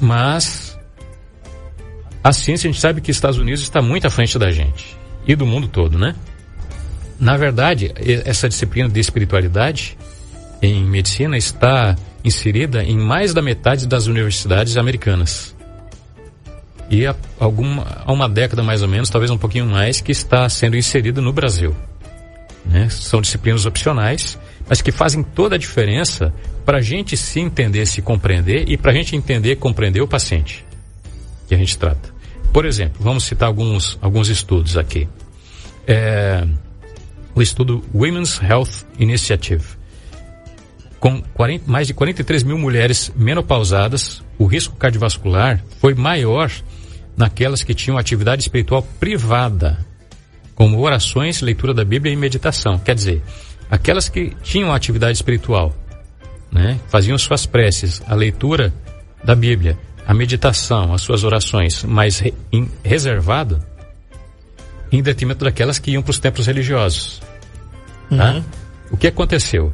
mas 0.00 0.78
a 2.22 2.32
ciência 2.32 2.68
a 2.68 2.72
gente 2.72 2.80
sabe 2.80 3.00
que 3.00 3.10
Estados 3.10 3.38
Unidos 3.38 3.60
está 3.60 3.82
muito 3.82 4.06
à 4.06 4.10
frente 4.10 4.38
da 4.38 4.50
gente 4.50 4.96
e 5.26 5.34
do 5.34 5.44
mundo 5.44 5.66
todo, 5.66 5.98
né? 5.98 6.14
Na 7.18 7.36
verdade, 7.36 7.92
essa 8.24 8.48
disciplina 8.48 8.88
de 8.88 9.00
espiritualidade 9.00 9.98
em 10.62 10.84
medicina 10.84 11.36
está 11.36 11.96
inserida 12.24 12.84
em 12.84 12.98
mais 12.98 13.34
da 13.34 13.42
metade 13.42 13.86
das 13.86 14.06
universidades 14.06 14.76
americanas. 14.76 15.56
E 16.88 17.04
há, 17.04 17.16
alguma, 17.40 17.84
há 18.04 18.12
uma 18.12 18.28
década 18.28 18.62
mais 18.62 18.80
ou 18.82 18.88
menos, 18.88 19.10
talvez 19.10 19.30
um 19.30 19.38
pouquinho 19.38 19.66
mais, 19.66 20.00
que 20.00 20.12
está 20.12 20.48
sendo 20.48 20.76
inserida 20.76 21.20
no 21.20 21.32
Brasil. 21.32 21.74
Né? 22.66 22.88
São 22.88 23.20
disciplinas 23.20 23.66
opcionais, 23.66 24.38
mas 24.68 24.82
que 24.82 24.90
fazem 24.90 25.22
toda 25.22 25.54
a 25.54 25.58
diferença 25.58 26.32
para 26.64 26.78
a 26.78 26.82
gente 26.82 27.16
se 27.16 27.40
entender, 27.40 27.86
se 27.86 28.02
compreender 28.02 28.68
e 28.68 28.76
para 28.76 28.90
a 28.90 28.94
gente 28.94 29.14
entender 29.14 29.52
e 29.52 29.56
compreender 29.56 30.00
o 30.00 30.08
paciente 30.08 30.64
que 31.46 31.54
a 31.54 31.58
gente 31.58 31.78
trata. 31.78 32.14
Por 32.52 32.64
exemplo, 32.64 32.96
vamos 33.00 33.24
citar 33.24 33.46
alguns, 33.48 33.98
alguns 34.00 34.28
estudos 34.28 34.76
aqui. 34.76 35.08
É, 35.86 36.44
o 37.34 37.40
estudo 37.40 37.84
Women's 37.94 38.40
Health 38.42 38.84
Initiative 38.98 39.76
com 40.98 41.22
40, 41.34 41.70
mais 41.70 41.86
de 41.86 41.94
43 41.94 42.42
mil 42.42 42.58
mulheres 42.58 43.12
menopausadas, 43.14 44.22
o 44.38 44.46
risco 44.46 44.76
cardiovascular 44.76 45.62
foi 45.80 45.94
maior 45.94 46.50
naquelas 47.16 47.62
que 47.62 47.74
tinham 47.74 47.98
atividade 47.98 48.42
espiritual 48.42 48.82
privada, 48.98 49.78
como 50.56 50.80
orações, 50.80 51.40
leitura 51.40 51.72
da 51.72 51.84
Bíblia 51.84 52.12
e 52.12 52.16
meditação. 52.16 52.76
Quer 52.80 52.96
dizer, 52.96 53.22
aquelas 53.70 54.08
que 54.08 54.32
tinham 54.42 54.72
atividade 54.72 55.16
espiritual, 55.16 55.72
né, 56.50 56.80
faziam 56.88 57.16
suas 57.16 57.46
preces, 57.46 58.02
a 58.08 58.14
leitura 58.16 58.74
da 59.22 59.36
Bíblia, 59.36 59.78
a 60.04 60.12
meditação, 60.12 60.92
as 60.92 61.02
suas 61.02 61.22
orações, 61.22 61.84
mais 61.84 62.18
re, 62.18 62.34
em, 62.52 62.68
reservado, 62.82 63.62
em 64.90 65.00
detrimento 65.00 65.44
daquelas 65.44 65.78
que 65.78 65.92
iam 65.92 66.02
para 66.02 66.10
os 66.10 66.18
templos 66.18 66.48
religiosos. 66.48 67.22
Tá? 68.10 68.32
Uhum. 68.32 68.44
O 68.90 68.96
que 68.96 69.06
aconteceu? 69.06 69.72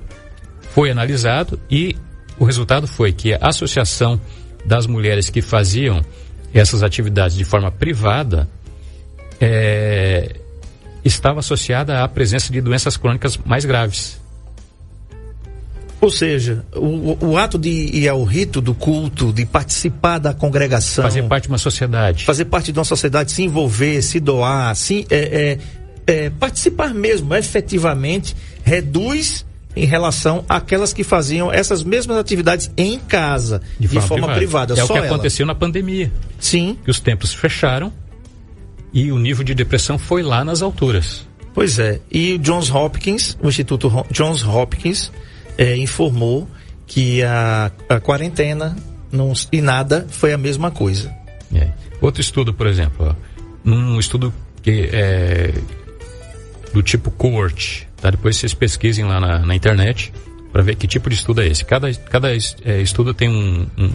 foi 0.72 0.90
analisado 0.90 1.60
e 1.70 1.96
o 2.38 2.44
resultado 2.44 2.86
foi 2.86 3.12
que 3.12 3.34
a 3.34 3.38
associação 3.42 4.20
das 4.64 4.86
mulheres 4.86 5.28
que 5.28 5.42
faziam 5.42 6.02
essas 6.52 6.82
atividades 6.82 7.36
de 7.36 7.44
forma 7.44 7.70
privada 7.70 8.48
é, 9.40 10.36
estava 11.04 11.40
associada 11.40 12.02
à 12.02 12.08
presença 12.08 12.52
de 12.52 12.60
doenças 12.60 12.96
crônicas 12.96 13.36
mais 13.36 13.64
graves. 13.64 14.20
Ou 16.02 16.10
seja, 16.10 16.64
o, 16.74 17.16
o, 17.24 17.38
ato 17.38 17.56
de 17.56 17.70
ir 17.70 18.08
ao 18.08 18.24
rito 18.24 18.60
do 18.60 18.74
culto, 18.74 19.32
de 19.32 19.46
participar 19.46 20.18
da 20.18 20.34
congregação. 20.34 21.04
Fazer 21.04 21.22
parte 21.22 21.44
de 21.44 21.50
uma 21.50 21.58
sociedade. 21.58 22.24
Fazer 22.24 22.44
parte 22.46 22.72
de 22.72 22.78
uma 22.80 22.84
sociedade, 22.84 23.30
se 23.30 23.44
envolver, 23.44 24.02
se 24.02 24.18
doar, 24.18 24.74
se, 24.74 25.06
é, 25.08 25.58
é, 26.06 26.14
é, 26.24 26.30
participar 26.30 26.92
mesmo, 26.92 27.32
efetivamente, 27.36 28.34
reduz 28.64 29.46
em 29.76 29.84
relação 29.84 30.44
àquelas 30.48 30.92
que 30.92 31.04
faziam 31.04 31.52
essas 31.52 31.84
mesmas 31.84 32.18
atividades 32.18 32.68
em 32.76 32.98
casa, 32.98 33.62
de, 33.78 33.86
de 33.86 34.00
forma, 34.00 34.34
privada. 34.34 34.74
privada. 34.74 34.80
É 34.80 34.82
o 34.82 34.88
que 34.88 34.98
ela. 34.98 35.06
aconteceu 35.06 35.46
na 35.46 35.54
pandemia. 35.54 36.12
Sim. 36.40 36.76
Que 36.84 36.90
os 36.90 36.98
templos 36.98 37.32
fecharam 37.32 37.92
e 38.92 39.10
o 39.12 39.18
nível 39.18 39.44
de 39.44 39.54
depressão 39.54 39.98
foi 39.98 40.22
lá 40.22 40.44
nas 40.44 40.62
alturas. 40.62 41.26
Pois 41.54 41.78
é. 41.78 42.00
E 42.10 42.34
o 42.34 42.38
Johns 42.38 42.70
Hopkins, 42.70 43.36
o 43.42 43.48
Instituto 43.48 44.06
Johns 44.10 44.42
Hopkins, 44.42 45.12
é, 45.56 45.76
informou 45.76 46.48
que 46.86 47.22
a, 47.22 47.70
a 47.88 48.00
quarentena 48.00 48.76
não, 49.10 49.32
e 49.50 49.60
nada 49.60 50.06
foi 50.10 50.32
a 50.32 50.38
mesma 50.38 50.70
coisa. 50.70 51.14
É. 51.54 51.70
Outro 52.00 52.20
estudo, 52.20 52.54
por 52.54 52.66
exemplo, 52.66 53.14
ó, 53.14 53.70
um 53.70 53.98
estudo 54.00 54.32
que 54.62 54.88
é 54.92 55.52
do 56.72 56.82
tipo 56.82 57.10
cohort, 57.10 57.86
Tá? 58.02 58.10
Depois 58.10 58.36
vocês 58.36 58.52
pesquisem 58.52 59.04
lá 59.04 59.20
na, 59.20 59.38
na 59.38 59.54
internet 59.54 60.12
para 60.52 60.60
ver 60.60 60.74
que 60.74 60.88
tipo 60.88 61.08
de 61.08 61.14
estudo 61.14 61.40
é 61.40 61.46
esse. 61.46 61.64
Cada, 61.64 61.94
cada 61.94 62.34
é, 62.34 62.82
estudo 62.82 63.14
tem 63.14 63.28
um, 63.28 63.64
um, 63.78 63.90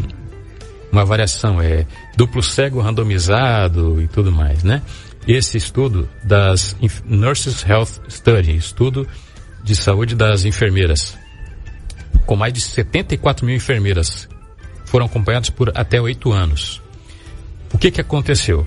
uma 0.98 1.06
variação, 1.06 1.62
é 1.62 1.86
duplo 2.16 2.42
cego 2.42 2.82
randomizado 2.82 4.02
e 4.02 4.08
tudo 4.08 4.32
mais, 4.32 4.64
né? 4.64 4.82
Esse 5.28 5.58
estudo 5.58 6.10
das 6.24 6.76
Nurses 7.06 7.64
Health 7.64 8.02
Study, 8.10 8.56
estudo 8.56 9.08
de 9.64 9.76
saúde 9.76 10.16
das 10.16 10.44
enfermeiras, 10.44 11.18
com 12.26 12.36
mais 12.36 12.52
de 12.52 12.62
74 12.62 13.46
mil 13.46 13.56
enfermeiras, 13.56 14.28
foram 14.86 15.06
acompanhadas 15.06 15.50
por 15.50 15.72
até 15.78 16.02
oito 16.02 16.32
anos. 16.32 16.82
O 17.72 17.78
que, 17.78 17.92
que 17.92 18.02
aconteceu? 18.02 18.66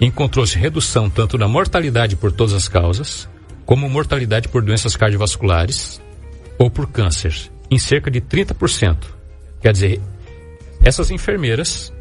Encontrou-se 0.00 0.58
redução 0.58 1.08
tanto 1.08 1.38
na 1.38 1.48
mortalidade 1.48 2.16
por 2.16 2.30
todas 2.30 2.52
as 2.52 2.68
causas, 2.68 3.26
como 3.64 3.88
mortalidade 3.88 4.48
por 4.48 4.62
doenças 4.62 4.96
cardiovasculares 4.96 6.00
ou 6.58 6.68
por 6.70 6.90
câncer, 6.90 7.50
em 7.70 7.78
cerca 7.78 8.10
de 8.10 8.20
30%. 8.20 8.96
Quer 9.62 9.72
dizer, 9.72 10.00
essas 10.86 11.10
enfermeiras 11.10 11.92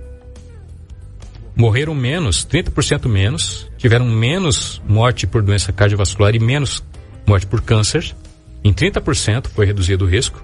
morreram 1.56 1.96
menos, 1.96 2.46
30% 2.46 3.10
menos, 3.10 3.68
tiveram 3.80 4.06
menos 4.06 4.80
morte 4.88 5.26
por 5.26 5.42
doença 5.42 5.74
cardiovascular 5.74 6.36
e 6.36 6.40
menos 6.40 6.84
morte 7.26 7.48
por 7.48 7.62
câncer. 7.62 8.16
Em 8.64 8.72
30% 8.72 9.48
foi 9.48 9.66
reduzido 9.66 10.06
o 10.06 10.08
risco, 10.08 10.40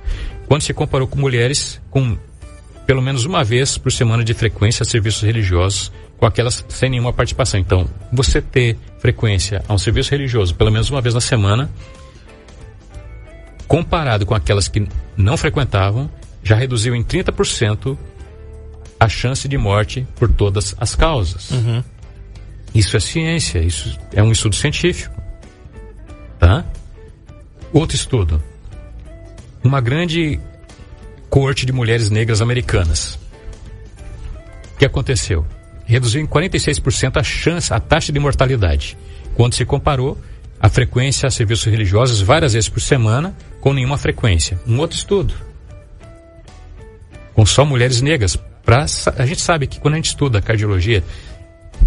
quando 0.48 0.64
se 0.64 0.74
comparou 0.74 1.08
com 1.08 1.20
mulheres 1.20 1.80
com 1.92 2.18
pelo 2.88 3.02
menos 3.02 3.26
uma 3.26 3.44
vez 3.44 3.78
por 3.78 3.92
semana 3.92 4.24
de 4.24 4.34
frequência 4.34 4.82
a 4.82 4.88
serviços 4.88 5.22
religiosos 5.22 5.92
com 6.18 6.26
aquelas 6.26 6.66
sem 6.68 6.90
nenhuma 6.90 7.14
participação. 7.14 7.60
Então, 7.60 7.88
você 8.12 8.42
ter 8.42 8.76
frequência 8.98 9.64
a 9.68 9.74
um 9.76 9.78
serviço 9.78 10.10
religioso 10.10 10.56
pelo 10.56 10.72
menos 10.72 10.90
uma 10.90 11.00
vez 11.00 11.14
na 11.14 11.22
semana, 11.22 11.70
comparado 13.68 14.26
com 14.26 14.34
aquelas 14.34 14.68
que 14.68 14.88
não 15.16 15.38
frequentavam, 15.38 16.10
já 16.44 16.56
reduziu 16.56 16.96
em 16.96 17.04
30% 17.04 17.96
a 19.02 19.10
chance 19.10 19.48
de 19.48 19.58
morte 19.58 20.08
por 20.16 20.32
todas 20.32 20.76
as 20.78 20.94
causas. 20.94 21.50
Uhum. 21.50 21.84
Isso 22.72 22.96
é 22.96 23.00
ciência, 23.00 23.58
isso 23.58 23.98
é 24.14 24.22
um 24.22 24.32
estudo 24.32 24.56
científico. 24.56 25.20
Tá? 26.38 26.64
Outro 27.74 27.96
estudo. 27.96 28.40
Uma 29.64 29.82
grande 29.82 30.40
corte 31.32 31.66
de 31.66 31.74
mulheres 31.74 32.12
negras 32.12 32.44
americanas. 32.44 33.18
O 34.76 34.78
que 34.78 34.86
aconteceu? 34.86 35.48
reduziu 35.84 36.22
em 36.22 36.28
46% 36.28 37.18
a 37.18 37.24
chance, 37.24 37.74
a 37.74 37.80
taxa 37.80 38.14
de 38.14 38.20
mortalidade, 38.20 38.96
quando 39.34 39.56
se 39.56 39.66
comparou 39.66 40.16
a 40.60 40.70
frequência 40.70 41.26
a 41.26 41.32
serviços 41.32 41.66
religiosos 41.66 42.22
várias 42.22 42.54
vezes 42.54 42.70
por 42.70 42.80
semana 42.80 43.36
com 43.60 43.74
nenhuma 43.74 43.98
frequência. 43.98 44.62
Um 44.66 44.78
outro 44.78 44.96
estudo, 44.96 45.34
com 47.34 47.46
só 47.48 47.66
mulheres 47.66 48.00
negras, 48.00 48.38
Pra, 48.64 48.86
a 49.18 49.26
gente 49.26 49.42
sabe 49.42 49.68
que 49.68 49.80
quando 49.80 49.96
a 49.96 49.98
gente 49.98 50.10
estuda 50.10 50.42
cardiologia, 50.42 51.04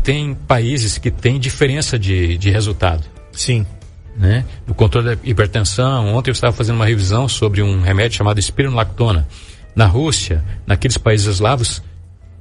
tem 0.02 0.34
países 0.34 0.98
que 0.98 1.10
têm 1.10 1.38
diferença 1.38 1.98
de, 1.98 2.36
de 2.36 2.50
resultado. 2.50 3.04
Sim. 3.32 3.66
Né? 4.16 4.44
No 4.66 4.74
controle 4.74 5.16
da 5.16 5.22
hipertensão, 5.24 6.14
ontem 6.14 6.30
eu 6.30 6.34
estava 6.34 6.54
fazendo 6.54 6.76
uma 6.76 6.86
revisão 6.86 7.28
sobre 7.28 7.62
um 7.62 7.80
remédio 7.80 8.16
chamado 8.16 8.38
espironolactona. 8.38 9.26
Na 9.74 9.86
Rússia, 9.86 10.44
naqueles 10.66 10.96
países 10.96 11.26
eslavos, 11.26 11.82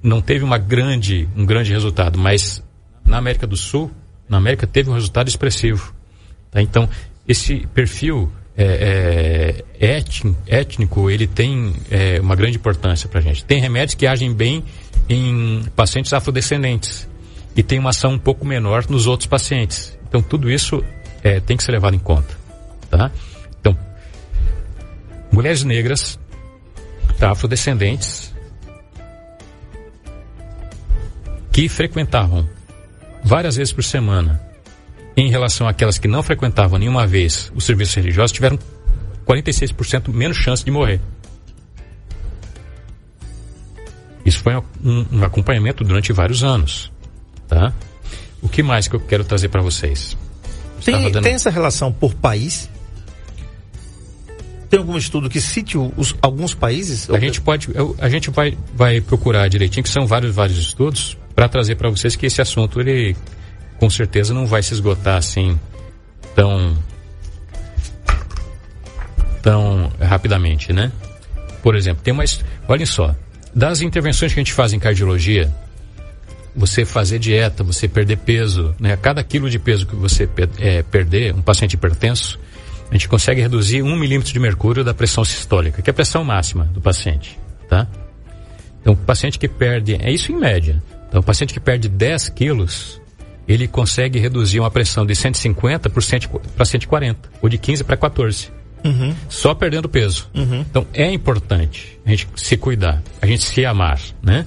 não 0.02 0.22
teve 0.22 0.44
uma 0.44 0.58
grande, 0.58 1.28
um 1.36 1.46
grande 1.46 1.72
resultado, 1.72 2.20
mas 2.20 2.62
na 3.04 3.18
América 3.18 3.48
do 3.48 3.58
Sul, 3.58 3.90
na 4.30 4.38
América 4.38 4.68
teve 4.68 4.90
um 4.90 4.94
resultado 4.94 5.28
expressivo. 5.28 5.94
Tá? 6.52 6.62
Então, 6.62 6.88
esse 7.28 7.66
perfil 7.74 8.32
é, 8.56 9.64
é, 9.80 10.04
étnico, 10.48 11.10
ele 11.10 11.28
tem 11.28 11.74
é, 11.90 12.20
uma 12.20 12.36
grande 12.36 12.58
importância 12.58 13.10
para 13.10 13.20
a 13.20 13.24
gente. 13.24 13.44
Tem 13.44 13.60
remédios 13.60 13.96
que 13.96 14.06
agem 14.06 14.34
bem 14.34 14.64
em 15.10 15.64
pacientes 15.76 16.14
afrodescendentes 16.14 17.08
e 17.56 17.64
tem 17.64 17.80
uma 17.80 17.90
ação 17.90 18.12
um 18.14 18.20
pouco 18.20 18.46
menor 18.46 18.86
nos 18.90 19.08
outros 19.08 19.28
pacientes. 19.28 19.98
Então, 20.08 20.22
tudo 20.22 20.50
isso 20.50 20.84
é, 21.24 21.40
tem 21.40 21.58
que 21.58 21.64
ser 21.64 21.72
levado 21.72 21.96
em 21.96 22.00
conta. 22.00 22.38
Tá? 22.90 23.12
Então, 23.60 23.78
mulheres 25.32 25.64
negras, 25.64 26.20
tá, 27.18 27.32
afrodescendentes, 27.32 28.34
que 31.52 31.68
frequentavam 31.68 32.48
várias 33.24 33.56
vezes 33.56 33.74
por 33.74 33.84
semana 33.84 34.53
em 35.16 35.30
relação 35.30 35.68
àquelas 35.68 35.98
que 35.98 36.08
não 36.08 36.24
frequentavam 36.24 36.80
nenhuma 36.80 37.06
vez 37.06 37.52
os 37.56 37.66
serviços 37.66 37.96
religiosos, 37.96 38.32
tiveram 38.32 38.58
46% 39.26 40.12
menos 40.12 40.38
chance 40.38 40.64
de 40.64 40.72
morrer. 40.72 41.00
Isso 44.26 44.40
foi 44.40 44.56
um, 44.56 45.06
um, 45.12 45.24
acompanhamento 45.24 45.84
durante 45.84 46.14
vários 46.14 46.44
anos, 46.44 46.92
tá? 47.48 47.74
O 48.42 48.48
que 48.48 48.64
mais 48.64 48.88
que 48.88 48.96
eu 48.96 49.00
quero 49.00 49.24
trazer 49.24 49.50
para 49.50 49.62
vocês? 49.62 50.18
Tem, 50.84 51.12
dando... 51.12 51.24
tem, 51.24 51.34
essa 51.34 51.50
relação 51.50 51.92
por 51.92 52.14
país? 52.14 52.70
Tem 54.70 54.80
algum 54.80 54.98
estudo 54.98 55.30
que 55.30 55.40
cite 55.40 55.78
os, 55.78 56.16
alguns 56.22 56.54
países? 56.54 57.10
A 57.10 57.20
gente 57.20 57.40
pode, 57.42 57.70
a 58.00 58.10
gente 58.10 58.30
vai, 58.32 58.58
vai 58.74 59.02
procurar 59.02 59.48
direitinho, 59.50 59.84
que 59.84 59.90
são 59.90 60.08
vários, 60.08 60.34
vários 60.34 60.58
estudos, 60.58 61.18
para 61.36 61.48
trazer 61.48 61.76
para 61.76 61.90
vocês 61.90 62.16
que 62.16 62.26
esse 62.26 62.42
assunto 62.42 62.80
ele 62.80 63.16
com 63.84 63.90
certeza 63.90 64.34
não 64.34 64.46
vai 64.46 64.64
se 64.64 64.74
esgotar 64.74 65.18
assim 65.18 65.60
tão 66.34 66.74
tão 69.42 69.92
rapidamente, 70.00 70.72
né? 70.72 70.90
Por 71.62 71.76
exemplo, 71.76 72.02
tem 72.02 72.14
mais, 72.14 72.40
olhem 72.66 72.86
só, 72.86 73.14
das 73.54 73.82
intervenções 73.82 74.34
que 74.34 74.40
a 74.40 74.42
gente 74.42 74.54
faz 74.54 74.72
em 74.72 74.80
cardiologia, 74.80 75.54
você 76.56 76.86
fazer 76.86 77.20
dieta, 77.20 77.62
você 77.62 77.86
perder 77.86 78.20
peso, 78.20 78.74
né? 78.80 78.96
Cada 78.96 79.22
quilo 79.22 79.50
de 79.50 79.60
peso 79.60 79.86
que 79.86 79.98
você 79.98 80.30
é, 80.60 80.82
perder, 80.82 81.36
um 81.36 81.42
paciente 81.42 81.74
hipertenso, 81.74 82.40
a 82.90 82.94
gente 82.94 83.10
consegue 83.10 83.42
reduzir 83.42 83.84
um 83.84 83.98
milímetro 83.98 84.32
de 84.32 84.40
mercúrio 84.40 84.86
da 84.86 84.94
pressão 84.94 85.26
sistólica, 85.26 85.82
que 85.82 85.90
é 85.90 85.92
a 85.92 85.94
pressão 85.94 86.24
máxima 86.24 86.64
do 86.74 86.80
paciente, 86.80 87.38
tá? 87.68 87.86
Então, 88.80 88.94
o 88.94 88.98
paciente 88.98 89.38
que 89.38 89.50
perde, 89.50 89.96
é 89.96 90.10
isso 90.10 90.32
em 90.32 90.38
média. 90.38 90.82
Então, 91.10 91.20
o 91.20 91.24
paciente 91.24 91.54
que 91.54 91.60
perde 91.60 91.90
10 91.90 92.30
quilos, 92.30 93.03
ele 93.48 93.68
consegue 93.68 94.20
reduzir 94.20 94.60
uma 94.60 94.72
pressão 94.72 95.06
de 95.06 95.16
150 95.16 95.90
para 95.90 96.66
140, 96.66 97.30
ou 97.42 97.50
de 97.50 97.58
15 97.58 97.84
para 97.84 97.98
14. 97.98 98.52
Uhum. 98.84 99.16
Só 99.30 99.54
perdendo 99.54 99.88
peso. 99.88 100.30
Uhum. 100.34 100.62
Então 100.62 100.86
é 100.94 101.12
importante 101.12 102.00
a 102.06 102.10
gente 102.10 102.28
se 102.36 102.58
cuidar, 102.58 103.02
a 103.22 103.26
gente 103.26 103.44
se 103.44 103.66
amar, 103.66 104.00
né? 104.22 104.46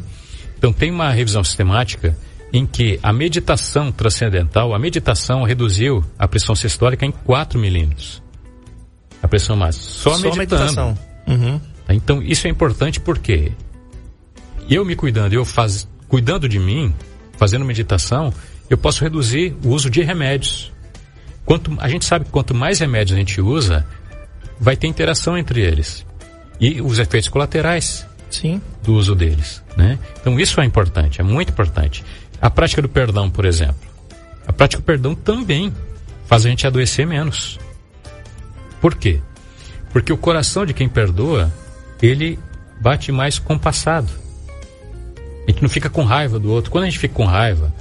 Então 0.59 0.72
tem 0.72 0.90
uma 0.90 1.11
revisão 1.11 1.42
sistemática 1.42 2.16
em 2.52 2.66
que 2.66 2.98
a 3.02 3.12
meditação 3.12 3.90
transcendental, 3.90 4.74
a 4.74 4.78
meditação 4.78 5.42
reduziu 5.42 6.04
a 6.18 6.28
pressão 6.28 6.54
sistólica 6.54 7.04
em 7.04 7.11
4 7.11 7.59
milímetros. 7.59 8.22
A 9.22 9.28
pressão 9.28 9.56
máxima. 9.56 9.85
Só, 9.85 10.14
Só 10.14 10.35
meditando. 10.35 10.98
Uhum. 11.26 11.61
Então 11.88 12.22
isso 12.22 12.46
é 12.46 12.50
importante 12.50 13.00
porque 13.00 13.52
eu 14.68 14.85
me 14.85 14.96
cuidando, 14.96 15.32
eu 15.32 15.44
faz, 15.44 15.88
cuidando 16.09 16.48
de 16.48 16.59
mim, 16.59 16.94
fazendo 17.38 17.64
meditação, 17.64 18.32
eu 18.68 18.76
posso 18.76 19.02
reduzir 19.02 19.57
o 19.64 19.68
uso 19.70 19.88
de 19.88 20.02
remédios. 20.02 20.72
Quanto, 21.44 21.76
a 21.79 21.88
gente 21.88 22.05
sabe 22.05 22.24
que 22.24 22.31
quanto 22.31 22.55
mais 22.55 22.81
remédios 22.81 23.16
a 23.16 23.18
gente 23.18 23.40
usa, 23.40 23.87
vai 24.59 24.76
ter 24.76 24.87
interação 24.87 25.38
entre 25.38 25.61
eles. 25.61 26.05
E 26.61 26.81
os 26.81 26.98
efeitos 26.98 27.29
colaterais 27.29 28.07
Sim. 28.31 28.61
do 28.83 28.94
uso 28.94 29.14
deles. 29.14 29.62
Né? 29.76 29.98
Então 30.20 30.38
isso 30.40 30.61
é 30.61 30.64
importante, 30.64 31.20
é 31.20 31.24
muito 31.24 31.50
importante. 31.50 32.05
A 32.40 32.50
prática 32.50 32.83
do 32.83 32.88
perdão, 32.88 33.31
por 33.31 33.44
exemplo. 33.44 33.76
A 34.46 34.52
prática 34.52 34.83
do 34.83 34.85
perdão 34.85 35.14
também 35.14 35.72
faz 36.26 36.44
a 36.44 36.48
gente 36.48 36.66
adoecer 36.66 37.07
menos. 37.07 37.59
Por 38.81 38.94
quê? 38.94 39.20
Porque 39.92 40.12
o 40.12 40.16
coração 40.16 40.66
de 40.66 40.74
quem 40.74 40.88
perdoa, 40.88 41.52
ele 42.02 42.38
bate 42.81 43.11
mais 43.11 43.38
compassado. 43.38 44.11
A 45.46 45.50
gente 45.50 45.62
não 45.62 45.68
fica 45.68 45.88
com 45.88 46.05
raiva 46.05 46.38
do 46.38 46.50
outro. 46.50 46.70
Quando 46.70 46.85
a 46.85 46.87
gente 46.87 46.98
fica 46.98 47.14
com 47.14 47.24
raiva, 47.24 47.72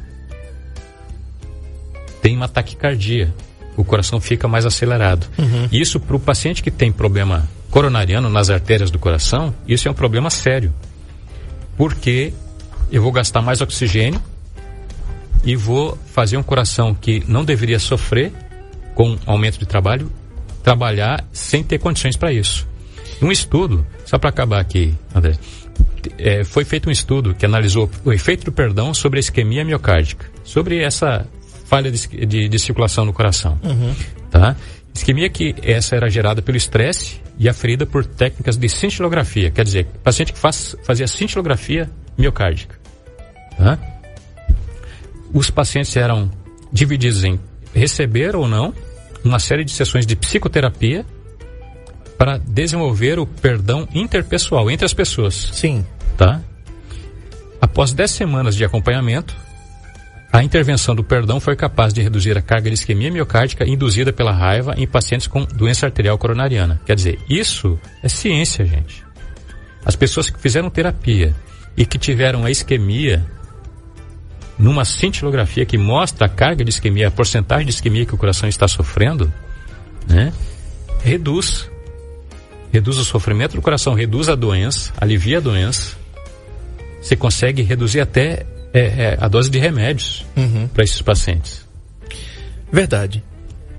tem 2.26 2.36
uma 2.36 2.48
taquicardia. 2.48 3.32
O 3.78 3.84
coração 3.84 4.20
fica 4.20 4.48
mais 4.48 4.66
acelerado. 4.66 5.28
Uhum. 5.38 5.70
Isso 5.72 6.00
para 6.00 6.16
o 6.16 6.20
paciente 6.20 6.64
que 6.64 6.72
tem 6.72 6.92
problema 6.92 7.48
coronariano 7.70 8.32
nas 8.32 8.50
artérias 8.50 8.90
do 8.90 8.98
coração, 8.98 9.54
isso 9.68 9.88
é 9.88 9.92
um 9.92 9.94
problema 9.94 10.32
sério. 10.32 10.74
Porque 11.78 12.34
eu 12.92 13.00
vou 13.04 13.12
gastar 13.12 13.44
mais 13.44 13.62
oxigênio 13.62 14.20
e 15.44 15.56
vou 15.56 15.96
fazer 16.16 16.36
um 16.36 16.42
coração 16.42 16.96
que 16.96 17.24
não 17.28 17.46
deveria 17.46 17.78
sofrer 17.78 18.32
com 18.96 19.20
aumento 19.28 19.60
de 19.60 19.68
trabalho, 19.68 20.12
trabalhar 20.64 21.24
sem 21.32 21.64
ter 21.64 21.78
condições 21.78 22.18
para 22.18 22.34
isso. 22.34 22.68
Um 23.22 23.32
estudo, 23.32 23.86
só 24.04 24.18
para 24.18 24.32
acabar 24.32 24.62
aqui, 24.62 24.96
André, 25.14 25.34
é, 26.18 26.44
foi 26.44 26.66
feito 26.66 26.90
um 26.90 26.92
estudo 26.92 27.36
que 27.36 27.46
analisou 27.46 27.88
o 28.04 28.12
efeito 28.12 28.46
do 28.46 28.52
perdão 28.52 28.96
sobre 28.96 29.20
a 29.20 29.22
isquemia 29.22 29.64
miocárdica, 29.64 30.26
sobre 30.44 30.80
essa 30.82 31.28
falha 31.66 31.92
de, 31.92 32.26
de, 32.26 32.48
de 32.48 32.60
circulação 32.60 33.06
no 33.06 33.14
coração. 33.14 33.60
Uhum. 33.64 33.94
Tá? 34.30 34.56
Isquemia 34.94 35.30
que 35.30 35.56
essa 35.62 35.96
era 35.96 36.10
gerada 36.10 36.42
pelo 36.42 36.58
estresse 36.58 37.20
e 37.38 37.50
aferida 37.50 37.86
por 37.86 38.06
técnicas 38.06 38.56
de 38.56 38.70
cintilografia, 38.70 39.52
quer 39.52 39.66
dizer, 39.66 39.88
paciente 40.04 40.32
que 40.32 40.40
faz, 40.40 40.76
fazia 40.84 41.08
cintilografia 41.08 41.90
miocárdica. 42.18 42.80
Tá? 43.58 43.78
Os 45.34 45.50
pacientes 45.50 45.96
eram 45.98 46.32
divididos 46.72 47.24
em 47.26 47.40
receber 47.74 48.36
ou 48.36 48.48
não 48.48 48.74
uma 49.24 49.40
série 49.40 49.66
de 49.66 49.72
sessões 49.72 50.06
de 50.06 50.16
psicoterapia 50.16 51.06
para 52.18 52.38
desenvolver 52.38 53.20
o 53.20 53.26
perdão 53.26 53.88
interpessoal 53.94 54.72
entre 54.72 54.86
as 54.86 54.94
pessoas. 54.94 55.50
Sim. 55.52 55.86
Tá? 56.16 56.42
Após 57.60 57.92
10 57.92 58.12
semanas 58.12 58.56
de 58.56 58.64
acompanhamento, 58.64 59.36
a 60.36 60.44
intervenção 60.44 60.94
do 60.94 61.02
perdão 61.02 61.40
foi 61.40 61.56
capaz 61.56 61.94
de 61.94 62.02
reduzir 62.02 62.38
a 62.38 62.42
carga 62.42 62.70
de 62.70 62.74
isquemia 62.74 63.10
miocárdica 63.10 63.66
induzida 63.66 64.12
pela 64.12 64.34
raiva 64.34 64.74
em 64.76 64.86
pacientes 64.86 65.28
com 65.28 65.46
doença 65.46 65.86
arterial 65.86 66.18
coronariana. 66.18 66.82
Quer 66.86 66.94
dizer, 66.94 67.20
isso 67.30 67.80
é 68.04 68.10
ciência, 68.10 68.66
gente. 68.66 69.02
As 69.86 69.96
pessoas 69.96 70.30
que 70.30 70.38
fizeram 70.38 70.70
terapia 70.70 71.34
e 71.78 71.86
que 71.86 71.98
tiveram 71.98 72.44
a 72.44 72.52
isquemia 72.52 73.26
numa 74.60 74.84
cintilografia 74.84 75.66
que 75.66 75.78
mostra 75.78 76.26
a 76.26 76.30
carga 76.30 76.66
de 76.66 76.70
isquemia, 76.70 77.08
a 77.08 77.12
porcentagem 77.12 77.66
de 77.66 77.72
isquemia 77.72 78.06
que 78.06 78.14
o 78.14 78.18
coração 78.18 78.50
está 78.50 78.68
sofrendo, 78.68 79.32
né? 80.06 80.34
Reduz. 81.02 81.72
Reduz 82.74 82.98
o 82.98 83.06
sofrimento 83.06 83.56
do 83.56 83.62
coração, 83.62 83.94
reduz 83.94 84.28
a 84.28 84.36
doença, 84.36 84.92
alivia 85.00 85.38
a 85.38 85.42
doença. 85.42 85.96
Você 87.02 87.16
consegue 87.16 87.62
reduzir 87.62 88.02
até 88.02 88.46
é, 88.76 88.80
é, 88.80 89.18
a 89.22 89.30
dose 89.30 89.50
de 89.50 89.58
remédios 89.58 90.26
uhum. 90.36 90.68
para 90.68 90.84
esses 90.84 91.02
pacientes. 91.02 91.66
Verdade. 92.70 93.24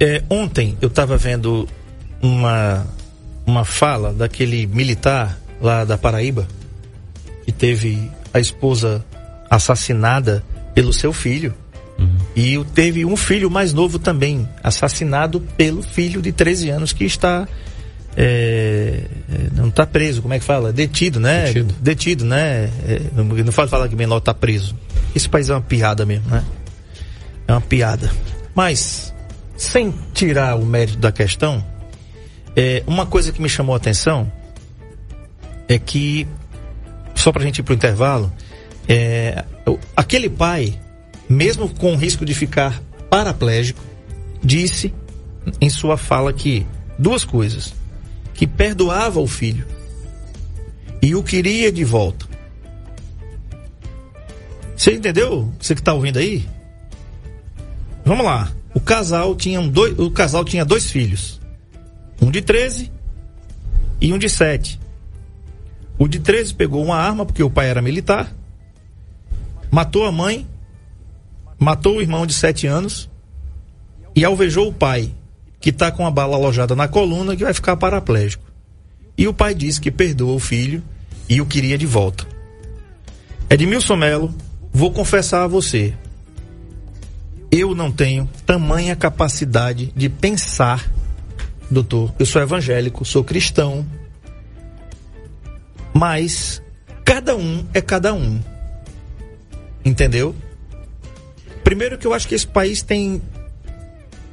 É, 0.01 0.23
ontem 0.31 0.77
eu 0.81 0.89
estava 0.89 1.19
vendo 1.19 1.69
uma, 2.23 2.87
uma 3.45 3.63
fala 3.63 4.15
daquele 4.15 4.67
militar 4.67 5.39
lá 5.61 5.85
da 5.85 5.99
Paraíba 5.99 6.49
que 7.45 7.53
teve 7.53 8.11
a 8.33 8.41
esposa 8.41 9.05
assassinada 9.51 10.43
pelo 10.75 10.95
seu 10.95 11.13
filho. 11.13 11.53
Uhum. 11.99 12.17
E 12.35 12.65
teve 12.75 13.05
um 13.05 13.17
filho 13.17 13.51
mais 13.51 13.75
novo 13.75 13.99
também, 13.99 14.49
assassinado 14.63 15.41
pelo 15.59 15.83
filho 15.83 16.23
de 16.23 16.33
13 16.33 16.71
anos 16.71 16.95
que 16.95 17.05
está 17.05 17.47
é, 18.17 19.03
é, 19.31 19.49
não 19.55 19.69
está 19.69 19.85
preso, 19.85 20.23
como 20.23 20.33
é 20.33 20.39
que 20.39 20.45
fala? 20.45 20.73
Detido, 20.73 21.21
né? 21.21 21.45
Detido, 21.45 21.75
Detido 21.81 22.25
né? 22.25 22.71
É, 22.89 23.03
não, 23.15 23.25
não 23.25 23.53
fala 23.53 23.69
falar 23.69 23.89
que 23.89 23.95
menor 23.95 24.19
está 24.19 24.33
preso. 24.33 24.75
Esse 25.17 25.31
país 25.31 25.49
é 25.49 25.55
uma 25.55 25.63
piada 25.63 26.05
mesmo, 26.05 26.29
né? 26.29 26.45
É 27.49 27.53
uma 27.53 27.61
piada. 27.63 28.13
Mas, 28.55 29.15
sem 29.57 29.95
tirar 30.13 30.57
o 30.57 30.67
mérito 30.67 30.99
da 30.99 31.11
questão, 31.11 31.65
é, 32.55 32.83
uma 32.87 33.07
coisa 33.07 33.33
que 33.33 33.41
me 33.41 33.49
chamou 33.49 33.73
a 33.73 33.79
atenção 33.79 34.31
é 35.67 35.79
que 35.79 36.29
só 37.15 37.33
para 37.33 37.41
a 37.41 37.47
gente 37.47 37.61
ir 37.61 37.63
para 37.63 37.73
o 37.73 37.77
intervalo, 37.77 38.31
é, 38.87 39.43
aquele 39.97 40.29
pai, 40.29 40.79
mesmo 41.27 41.67
com 41.71 41.95
o 41.95 41.97
risco 41.97 42.23
de 42.23 42.35
ficar 42.35 42.83
paraplégico, 43.09 43.83
disse 44.45 44.93
em 45.59 45.71
sua 45.71 45.97
fala 45.97 46.31
que 46.31 46.67
duas 46.99 47.25
coisas: 47.25 47.73
que 48.35 48.47
perdoava 48.47 49.19
o 49.19 49.27
filho 49.27 49.67
e 51.01 51.15
o 51.15 51.23
queria 51.23 51.73
de 51.73 51.85
volta. 51.85 52.36
Você 54.77 54.95
entendeu? 54.95 55.53
Você 55.59 55.75
que 55.75 55.81
está 55.81 55.95
ouvindo 55.95 56.19
aí? 56.19 56.47
Vamos 58.05 58.25
lá. 58.25 58.53
O 58.75 58.81
casal 58.81 59.35
tinha 59.35 59.59
um 59.59 59.69
dois, 59.69 59.99
o 59.99 60.11
casal 60.11 60.45
tinha 60.45 60.65
dois 60.65 60.91
filhos. 60.91 61.41
Um 62.21 62.31
de 62.31 62.43
13 62.43 62.93
e 64.01 64.13
um 64.13 64.19
de 64.19 64.29
7. 64.29 64.79
O 65.99 66.07
de 66.07 66.21
13 66.21 66.55
pegou 66.55 66.85
uma 66.85 66.97
arma 66.97 67.25
porque 67.25 67.43
o 67.43 67.51
pai 67.51 67.71
era 67.71 67.81
militar, 67.81 68.33
matou 69.71 70.05
a 70.05 70.13
mãe, 70.13 70.47
matou 71.59 71.97
o 71.97 72.03
irmão 72.03 72.27
de 72.27 72.35
7 72.35 72.67
anos 72.67 73.09
e 74.15 74.25
alvejou 74.25 74.69
o 74.69 74.73
pai, 74.73 75.13
que 75.59 75.71
está 75.71 75.91
com 75.91 76.07
a 76.07 76.11
bala 76.11 76.37
alojada 76.37 76.77
na 76.77 76.87
coluna 76.87 77.35
que 77.35 77.45
vai 77.45 77.55
ficar 77.55 77.77
paraplégico. 77.77 78.45
E 79.17 79.27
o 79.27 79.33
pai 79.33 79.55
disse 79.55 79.81
que 79.81 79.91
perdoa 79.91 80.35
o 80.35 80.39
filho 80.39 80.83
e 81.29 81.41
o 81.41 81.47
queria 81.47 81.79
de 81.79 81.87
volta. 81.87 82.27
Edmilson 83.49 83.97
Melo, 83.97 84.35
vou 84.77 84.91
confessar 84.91 85.43
a 85.43 85.47
você, 85.47 85.95
eu 87.51 87.75
não 87.75 87.91
tenho 87.91 88.29
tamanha 88.45 88.95
capacidade 88.95 89.91
de 89.97 90.11
pensar, 90.11 90.93
doutor. 91.71 92.15
Eu 92.19 92.27
sou 92.27 92.43
evangélico, 92.43 93.03
sou 93.03 93.25
cristão, 93.25 93.87
mas 95.95 96.61
cada 97.07 97.35
um 97.35 97.65
é 97.73 97.81
cada 97.81 98.13
um. 98.13 98.39
Entendeu? 99.83 100.37
Primeiro 101.65 101.97
que 101.97 102.07
eu 102.07 102.13
acho 102.13 102.29
que 102.29 102.35
esse 102.35 102.47
país 102.47 102.83
tem 102.83 103.23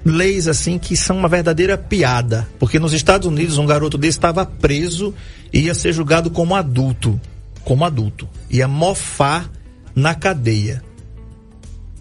leis 0.04 0.50
assim 0.50 0.78
que 0.78 0.98
são 0.98 1.20
uma 1.20 1.30
verdadeira 1.30 1.78
piada, 1.78 2.50
porque 2.60 2.80
nos 2.80 2.92
Estados 2.92 3.30
Unidos 3.30 3.58
um 3.58 3.66
garoto 3.66 3.98
desse 3.98 4.18
estava 4.18 4.46
preso 4.46 5.16
e 5.54 5.62
ia 5.62 5.74
ser 5.74 5.94
julgado 5.94 6.30
como 6.30 6.54
adulto, 6.54 7.18
como 7.64 7.86
adulto, 7.86 8.28
ia 8.50 8.68
mofar 8.68 9.50
na 9.96 10.16
cadeia, 10.16 10.84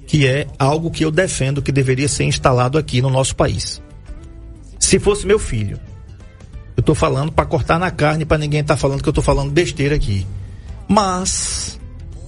que 0.06 0.26
é 0.26 0.46
algo 0.58 0.90
que 0.90 1.04
eu 1.04 1.10
defendo 1.10 1.62
que 1.62 1.72
deveria 1.72 2.08
ser 2.08 2.24
instalado 2.24 2.78
aqui 2.78 3.00
no 3.00 3.10
nosso 3.10 3.34
país. 3.34 3.82
Se 4.78 4.98
fosse 4.98 5.26
meu 5.26 5.38
filho, 5.38 5.78
eu 6.76 6.82
tô 6.82 6.94
falando 6.94 7.32
para 7.32 7.46
cortar 7.46 7.78
na 7.78 7.90
carne 7.90 8.24
para 8.24 8.38
ninguém 8.38 8.64
tá 8.64 8.76
falando 8.76 9.02
que 9.02 9.08
eu 9.08 9.12
tô 9.12 9.22
falando 9.22 9.50
besteira 9.50 9.94
aqui. 9.94 10.26
Mas 10.88 11.78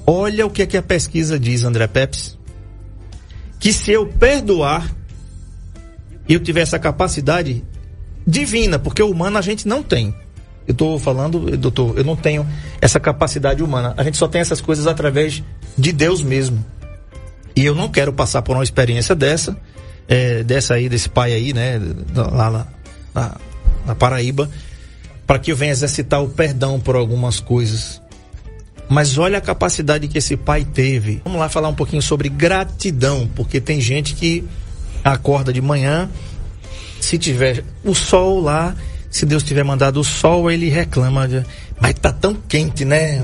olha 0.06 0.46
o 0.46 0.50
que 0.50 0.62
é 0.62 0.66
que 0.66 0.76
a 0.76 0.82
pesquisa 0.82 1.38
diz, 1.38 1.64
André 1.64 1.86
Peps. 1.86 2.38
Que 3.58 3.72
se 3.72 3.90
eu 3.90 4.06
perdoar, 4.06 4.94
eu 6.28 6.40
tiver 6.40 6.60
essa 6.60 6.78
capacidade 6.78 7.64
divina, 8.26 8.78
porque 8.78 9.02
humana 9.02 9.38
a 9.38 9.42
gente 9.42 9.66
não 9.66 9.82
tem. 9.82 10.14
Eu 10.66 10.72
estou 10.72 10.98
falando, 10.98 11.56
doutor, 11.56 11.98
eu 11.98 12.04
não 12.04 12.16
tenho 12.16 12.46
essa 12.80 12.98
capacidade 12.98 13.62
humana. 13.62 13.94
A 13.96 14.02
gente 14.02 14.16
só 14.16 14.26
tem 14.26 14.40
essas 14.40 14.60
coisas 14.60 14.86
através 14.86 15.42
de 15.76 15.92
Deus 15.92 16.22
mesmo. 16.22 16.64
E 17.54 17.64
eu 17.64 17.74
não 17.74 17.88
quero 17.88 18.12
passar 18.12 18.42
por 18.42 18.56
uma 18.56 18.64
experiência 18.64 19.14
dessa, 19.14 19.56
é, 20.08 20.42
dessa 20.42 20.74
aí, 20.74 20.88
desse 20.88 21.08
pai 21.08 21.32
aí, 21.32 21.52
né, 21.52 21.80
lá 22.14 22.50
na, 22.50 22.66
na 23.14 23.36
na 23.86 23.94
Paraíba, 23.94 24.50
para 25.26 25.38
que 25.38 25.52
eu 25.52 25.56
venha 25.56 25.72
exercitar 25.72 26.22
o 26.22 26.28
perdão 26.28 26.80
por 26.80 26.96
algumas 26.96 27.40
coisas. 27.40 28.00
Mas 28.88 29.16
olha 29.16 29.38
a 29.38 29.40
capacidade 29.40 30.08
que 30.08 30.18
esse 30.18 30.36
pai 30.36 30.64
teve. 30.64 31.22
Vamos 31.24 31.40
lá 31.40 31.48
falar 31.48 31.68
um 31.68 31.74
pouquinho 31.74 32.02
sobre 32.02 32.28
gratidão, 32.28 33.28
porque 33.34 33.60
tem 33.60 33.80
gente 33.80 34.14
que 34.14 34.44
acorda 35.02 35.52
de 35.52 35.60
manhã, 35.60 36.10
se 37.00 37.18
tiver 37.18 37.64
o 37.82 37.94
sol 37.94 38.40
lá, 38.40 38.74
se 39.14 39.24
Deus 39.24 39.44
tiver 39.44 39.62
mandado 39.62 40.00
o 40.00 40.04
sol, 40.04 40.50
ele 40.50 40.68
reclama, 40.68 41.28
de, 41.28 41.44
mas 41.80 41.94
tá 41.94 42.12
tão 42.12 42.34
quente, 42.34 42.84
né? 42.84 43.22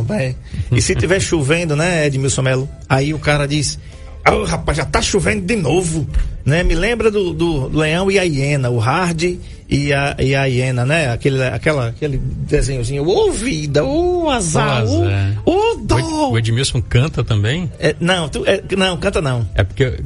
E 0.70 0.80
se 0.80 0.94
tiver 0.94 1.18
chovendo, 1.18 1.74
né, 1.74 2.06
Edmilson 2.06 2.42
Melo? 2.42 2.68
Aí 2.88 3.12
o 3.12 3.18
cara 3.18 3.44
diz, 3.44 3.76
oh, 4.24 4.44
rapaz, 4.44 4.78
já 4.78 4.84
tá 4.84 5.02
chovendo 5.02 5.44
de 5.44 5.56
novo, 5.56 6.06
né? 6.44 6.62
Me 6.62 6.76
lembra 6.76 7.10
do, 7.10 7.32
do, 7.32 7.76
leão 7.76 8.08
e 8.08 8.20
a 8.20 8.22
hiena, 8.22 8.70
o 8.70 8.78
hard 8.78 9.36
e 9.68 9.92
a, 9.92 10.14
e 10.20 10.32
a 10.32 10.44
hiena, 10.44 10.86
né? 10.86 11.10
Aquele, 11.10 11.42
aquela, 11.42 11.88
aquele 11.88 12.18
desenhozinho, 12.18 13.04
ô 13.04 13.26
oh, 13.26 13.32
vida, 13.32 13.84
ô 13.84 14.26
oh, 14.26 14.30
azar, 14.30 14.84
ô 14.86 15.02
oh, 15.44 15.74
dó. 15.74 16.30
O 16.30 16.38
Edmilson 16.38 16.80
canta 16.80 17.24
também? 17.24 17.68
É, 17.80 17.96
não, 17.98 18.28
tu, 18.28 18.44
é, 18.46 18.62
não, 18.76 18.96
canta 18.96 19.20
não. 19.20 19.44
É 19.56 19.64
porque 19.64 20.04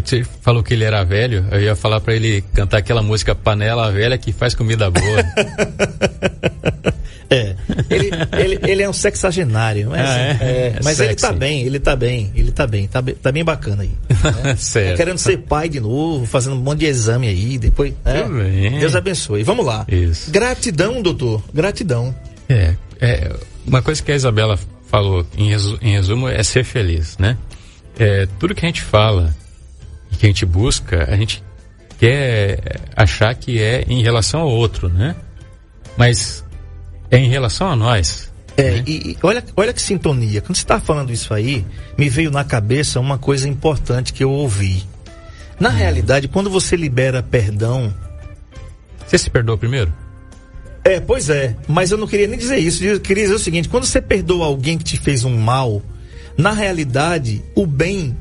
você 0.00 0.24
falou 0.40 0.62
que 0.62 0.72
ele 0.72 0.84
era 0.84 1.04
velho, 1.04 1.44
eu 1.50 1.60
ia 1.60 1.76
falar 1.76 2.00
para 2.00 2.14
ele 2.14 2.42
cantar 2.54 2.78
aquela 2.78 3.02
música 3.02 3.34
Panela 3.34 3.90
Velha 3.90 4.16
que 4.16 4.32
faz 4.32 4.54
comida 4.54 4.90
boa. 4.90 5.04
é, 7.28 7.54
ele, 7.90 8.10
ele, 8.38 8.58
ele, 8.62 8.82
é 8.82 8.88
um 8.88 8.92
sexagenário, 8.92 9.90
mas, 9.90 10.08
ah, 10.08 10.18
é? 10.18 10.30
É, 10.40 10.80
mas 10.82 10.98
ele 10.98 11.14
tá 11.14 11.32
bem, 11.32 11.64
ele 11.64 11.78
tá 11.78 11.94
bem, 11.94 12.32
ele 12.34 12.50
tá 12.50 12.66
bem, 12.66 12.88
tá, 12.88 13.02
tá 13.02 13.30
bem 13.30 13.44
bacana 13.44 13.82
aí. 13.82 13.90
Né? 14.42 14.56
certo. 14.56 14.92
Tá 14.92 14.96
querendo 14.96 15.18
ser 15.18 15.38
pai 15.38 15.68
de 15.68 15.80
novo, 15.80 16.24
fazendo 16.26 16.56
um 16.56 16.60
monte 16.60 16.80
de 16.80 16.86
exame 16.86 17.28
aí, 17.28 17.58
depois. 17.58 17.92
É, 18.04 18.22
Deus 18.78 18.94
abençoe. 18.94 19.42
Vamos 19.42 19.66
lá. 19.66 19.84
Isso. 19.88 20.30
Gratidão, 20.30 21.02
doutor, 21.02 21.42
gratidão. 21.52 22.14
É, 22.48 22.74
é, 23.00 23.32
uma 23.66 23.82
coisa 23.82 24.02
que 24.02 24.10
a 24.10 24.14
Isabela 24.14 24.58
falou, 24.88 25.26
em 25.36 25.50
resumo, 25.92 26.28
é 26.28 26.42
ser 26.42 26.64
feliz, 26.64 27.18
né? 27.18 27.36
É, 27.98 28.26
tudo 28.38 28.54
que 28.54 28.64
a 28.64 28.68
gente 28.68 28.82
fala 28.82 29.34
que 30.22 30.26
a 30.26 30.28
gente 30.28 30.46
busca, 30.46 31.04
a 31.10 31.16
gente 31.16 31.42
quer 31.98 32.80
achar 32.94 33.34
que 33.34 33.60
é 33.60 33.84
em 33.88 34.04
relação 34.04 34.42
ao 34.42 34.48
outro, 34.48 34.88
né? 34.88 35.16
Mas 35.96 36.44
é 37.10 37.18
em 37.18 37.28
relação 37.28 37.68
a 37.68 37.74
nós. 37.74 38.32
É, 38.56 38.70
né? 38.70 38.84
e, 38.86 38.92
e, 38.92 39.18
olha, 39.20 39.42
olha 39.56 39.72
que 39.72 39.82
sintonia. 39.82 40.40
Quando 40.40 40.54
você 40.54 40.62
está 40.62 40.78
falando 40.78 41.12
isso 41.12 41.34
aí, 41.34 41.66
me 41.98 42.08
veio 42.08 42.30
na 42.30 42.44
cabeça 42.44 43.00
uma 43.00 43.18
coisa 43.18 43.48
importante 43.48 44.12
que 44.12 44.22
eu 44.22 44.30
ouvi. 44.30 44.84
Na 45.58 45.70
hum. 45.70 45.72
realidade, 45.72 46.28
quando 46.28 46.48
você 46.48 46.76
libera 46.76 47.20
perdão. 47.20 47.92
Você 49.04 49.18
se 49.18 49.28
perdoa 49.28 49.58
primeiro? 49.58 49.92
É, 50.84 51.00
pois 51.00 51.30
é. 51.30 51.56
Mas 51.66 51.90
eu 51.90 51.98
não 51.98 52.06
queria 52.06 52.28
nem 52.28 52.38
dizer 52.38 52.58
isso. 52.58 52.84
Eu 52.84 53.00
queria 53.00 53.24
dizer 53.24 53.34
o 53.34 53.40
seguinte: 53.40 53.68
quando 53.68 53.86
você 53.86 54.00
perdoa 54.00 54.46
alguém 54.46 54.78
que 54.78 54.84
te 54.84 54.96
fez 54.96 55.24
um 55.24 55.36
mal, 55.36 55.82
na 56.38 56.52
realidade, 56.52 57.42
o 57.56 57.66
bem 57.66 58.16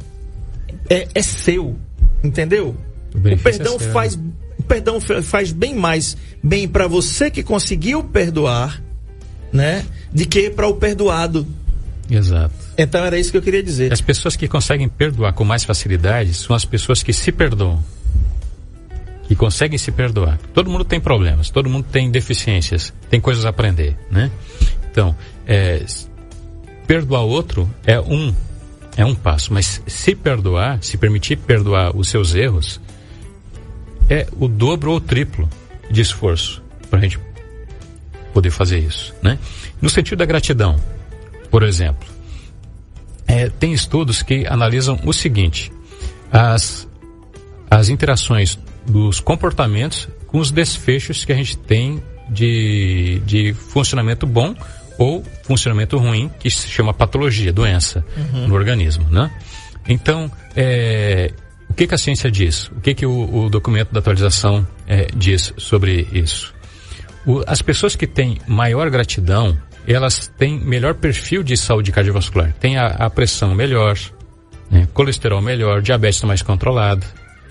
é, 0.90 1.08
é 1.14 1.22
seu, 1.22 1.78
entendeu? 2.24 2.76
O, 3.14 3.18
o 3.18 3.38
perdão 3.38 3.76
é 3.76 3.80
faz 3.80 4.16
o 4.16 4.64
perdão 4.64 5.00
faz 5.02 5.52
bem 5.52 5.76
mais 5.76 6.16
bem 6.42 6.68
para 6.68 6.88
você 6.88 7.30
que 7.30 7.44
conseguiu 7.44 8.04
perdoar, 8.04 8.82
né, 9.52 9.86
de 10.14 10.26
que 10.26 10.50
para 10.50 10.68
o 10.68 10.76
perdoado. 10.76 11.48
Exato. 12.10 12.54
Então 12.78 13.04
era 13.04 13.18
isso 13.18 13.32
que 13.32 13.38
eu 13.38 13.42
queria 13.42 13.64
dizer. 13.64 13.92
As 13.92 14.02
pessoas 14.02 14.36
que 14.36 14.48
conseguem 14.48 14.88
perdoar 14.88 15.34
com 15.34 15.44
mais 15.44 15.64
facilidade 15.64 16.34
são 16.34 16.56
as 16.56 16.66
pessoas 16.66 17.02
que 17.02 17.14
se 17.14 17.32
perdoam. 17.32 17.84
Que 19.28 19.36
conseguem 19.36 19.78
se 19.78 19.92
perdoar. 19.92 20.38
Todo 20.54 20.70
mundo 20.70 20.84
tem 20.84 21.00
problemas, 21.00 21.50
todo 21.50 21.70
mundo 21.70 21.86
tem 21.90 22.12
deficiências, 22.12 22.94
tem 23.10 23.22
coisas 23.22 23.46
a 23.46 23.50
aprender, 23.50 23.96
né? 24.10 24.30
Então, 24.92 25.16
é, 25.48 25.86
perdoar 26.86 27.24
o 27.24 27.30
outro 27.30 27.70
é 27.86 28.00
um 28.00 28.34
é 29.02 29.06
um 29.06 29.16
passo, 29.16 29.52
mas 29.52 29.82
se 29.88 30.14
perdoar, 30.14 30.78
se 30.84 30.96
permitir 30.96 31.36
perdoar 31.36 31.96
os 31.98 32.08
seus 32.08 32.36
erros, 32.36 32.80
é 34.08 34.28
o 34.40 34.48
dobro 34.48 34.92
ou 34.92 34.98
o 34.98 35.02
triplo 35.02 35.50
de 35.90 36.02
esforço 36.02 36.62
para 36.88 37.00
a 37.00 37.02
gente 37.02 37.20
poder 38.32 38.52
fazer 38.52 38.78
isso, 38.78 39.14
né? 39.22 39.40
No 39.82 39.90
sentido 39.90 40.20
da 40.20 40.26
gratidão, 40.26 40.80
por 41.50 41.64
exemplo, 41.64 42.08
é, 43.26 43.50
tem 43.50 43.74
estudos 43.74 44.22
que 44.22 44.46
analisam 44.46 45.00
o 45.04 45.12
seguinte: 45.12 45.72
as, 46.32 46.88
as 47.72 47.90
interações 47.90 48.60
dos 48.86 49.20
comportamentos 49.20 50.08
com 50.28 50.38
os 50.38 50.52
desfechos 50.52 51.26
que 51.26 51.34
a 51.34 51.36
gente 51.36 51.58
tem 51.58 52.04
de, 52.30 53.20
de 53.26 53.54
funcionamento 53.54 54.28
bom 54.28 54.56
ou 55.02 55.24
funcionamento 55.42 55.98
ruim, 55.98 56.30
que 56.40 56.48
se 56.52 56.68
chama 56.68 56.94
patologia, 56.94 57.52
doença 57.52 58.06
uhum. 58.16 58.48
no 58.48 58.54
organismo, 58.54 59.10
né? 59.10 59.32
Então, 59.90 60.32
é, 60.56 61.34
o 61.68 61.74
que, 61.74 61.88
que, 61.88 61.96
a 61.96 61.98
ciência 61.98 62.30
diz? 62.30 62.68
O 62.68 62.80
que, 62.80 62.94
que 62.94 63.04
o, 63.04 63.46
o 63.46 63.50
documento 63.50 63.92
da 63.92 64.00
atualização 64.00 64.66
é, 64.88 65.08
diz 65.16 65.56
sobre 65.58 66.08
isso? 66.14 66.54
O, 67.26 67.42
as 67.48 67.64
pessoas 67.64 67.96
que 67.96 68.06
têm 68.06 68.40
maior 68.46 68.92
gratidão, 68.92 69.58
elas 69.88 70.28
têm 70.38 70.60
melhor 70.60 70.94
perfil 70.94 71.42
de 71.42 71.58
saúde 71.58 71.92
cardiovascular. 71.92 72.54
Tem 72.60 72.78
a, 72.78 72.86
a 72.86 73.10
pressão 73.10 73.56
melhor, 73.56 73.98
né? 74.70 74.88
colesterol 74.94 75.42
melhor, 75.42 75.82
diabetes 75.82 76.22
mais 76.22 76.44
controlado, 76.44 77.08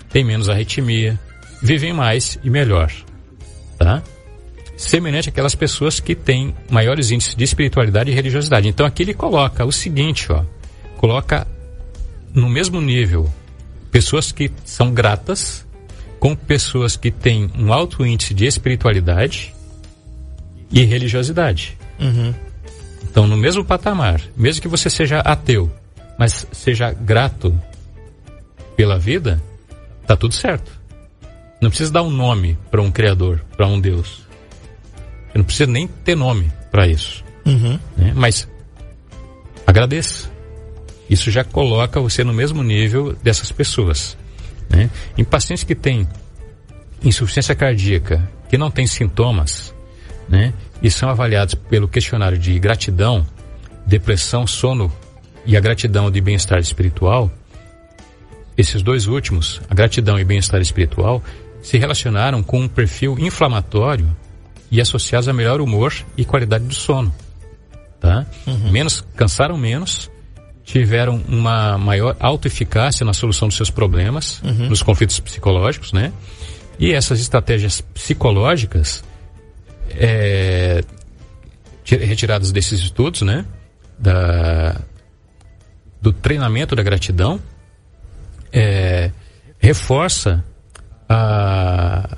tem 0.09 0.23
menos 0.23 0.47
arritmia, 0.47 1.19
vivem 1.61 1.91
mais 1.91 2.39
e 2.41 2.49
melhor, 2.49 2.89
tá? 3.77 4.01
Semelhante 4.89 5.29
àquelas 5.29 5.55
pessoas 5.55 5.99
que 5.99 6.15
têm 6.15 6.55
maiores 6.69 7.11
índices 7.11 7.35
de 7.35 7.43
espiritualidade 7.43 8.11
e 8.11 8.13
religiosidade. 8.13 8.67
Então 8.67 8.85
aqui 8.85 9.03
ele 9.03 9.13
coloca 9.13 9.65
o 9.65 9.71
seguinte, 9.71 10.31
ó, 10.31 10.43
coloca 10.97 11.47
no 12.33 12.49
mesmo 12.49 12.81
nível 12.81 13.31
pessoas 13.91 14.31
que 14.31 14.51
são 14.63 14.93
gratas 14.93 15.65
com 16.19 16.35
pessoas 16.35 16.95
que 16.95 17.11
têm 17.11 17.49
um 17.57 17.73
alto 17.73 18.05
índice 18.05 18.33
de 18.33 18.45
espiritualidade 18.45 19.53
e 20.71 20.83
religiosidade. 20.83 21.77
Uhum. 21.99 22.33
Então, 23.03 23.27
no 23.27 23.35
mesmo 23.35 23.65
patamar, 23.65 24.21
mesmo 24.37 24.61
que 24.61 24.67
você 24.67 24.89
seja 24.89 25.19
ateu, 25.19 25.69
mas 26.17 26.47
seja 26.51 26.93
grato 26.93 27.59
pela 28.75 28.97
vida, 28.97 29.41
tá 30.07 30.15
tudo 30.15 30.33
certo. 30.33 30.71
Não 31.59 31.69
precisa 31.69 31.91
dar 31.91 32.03
um 32.03 32.09
nome 32.09 32.57
para 32.69 32.81
um 32.81 32.91
criador, 32.91 33.43
para 33.57 33.67
um 33.67 33.79
Deus. 33.79 34.21
Você 35.31 35.37
não 35.37 35.45
precisa 35.45 35.71
nem 35.71 35.87
ter 35.87 36.15
nome 36.15 36.51
para 36.69 36.87
isso. 36.87 37.23
Uhum. 37.45 37.79
né? 37.97 38.13
Mas 38.15 38.47
agradeça. 39.65 40.29
Isso 41.09 41.31
já 41.31 41.43
coloca 41.43 41.99
você 41.99 42.23
no 42.23 42.33
mesmo 42.33 42.63
nível 42.63 43.15
dessas 43.23 43.51
pessoas. 43.51 44.17
né? 44.69 44.89
Em 45.17 45.23
pacientes 45.23 45.63
que 45.63 45.75
têm 45.75 46.07
insuficiência 47.03 47.55
cardíaca, 47.55 48.29
que 48.49 48.57
não 48.57 48.69
têm 48.69 48.85
sintomas, 48.85 49.73
né? 50.29 50.53
e 50.81 50.89
são 50.89 51.09
avaliados 51.09 51.55
pelo 51.55 51.87
questionário 51.87 52.37
de 52.37 52.57
gratidão, 52.59 53.25
depressão, 53.85 54.45
sono 54.45 54.91
e 55.45 55.57
a 55.57 55.59
gratidão 55.59 56.11
de 56.11 56.21
bem-estar 56.21 56.59
espiritual, 56.59 57.31
esses 58.57 58.81
dois 58.81 59.07
últimos, 59.07 59.61
a 59.69 59.73
gratidão 59.73 60.19
e 60.19 60.23
bem-estar 60.23 60.61
espiritual, 60.61 61.23
se 61.61 61.77
relacionaram 61.77 62.43
com 62.43 62.61
um 62.61 62.67
perfil 62.67 63.17
inflamatório 63.19 64.15
e 64.71 64.79
associados 64.79 65.27
a 65.27 65.33
melhor 65.33 65.59
humor 65.61 65.93
e 66.17 66.23
qualidade 66.25 66.63
do 66.63 66.73
sono. 66.73 67.13
Tá? 67.99 68.25
Menos, 68.71 69.05
cansaram 69.15 69.57
menos, 69.57 70.09
tiveram 70.63 71.21
uma 71.27 71.77
maior 71.77 72.15
autoeficácia 72.19 73.05
na 73.05 73.13
solução 73.13 73.47
dos 73.49 73.57
seus 73.57 73.69
problemas, 73.69 74.41
nos 74.69 74.81
conflitos 74.81 75.19
psicológicos, 75.19 75.91
né? 75.93 76.11
E 76.79 76.93
essas 76.93 77.19
estratégias 77.19 77.81
psicológicas 77.81 79.03
é, 79.91 80.83
ti- 81.83 81.97
retiradas 81.97 82.51
desses 82.51 82.79
estudos, 82.79 83.21
né? 83.21 83.45
Da, 83.99 84.81
do 86.01 86.11
treinamento 86.11 86.75
da 86.75 86.81
gratidão, 86.81 87.39
é, 88.51 89.11
reforça 89.59 90.43
a, 91.07 92.17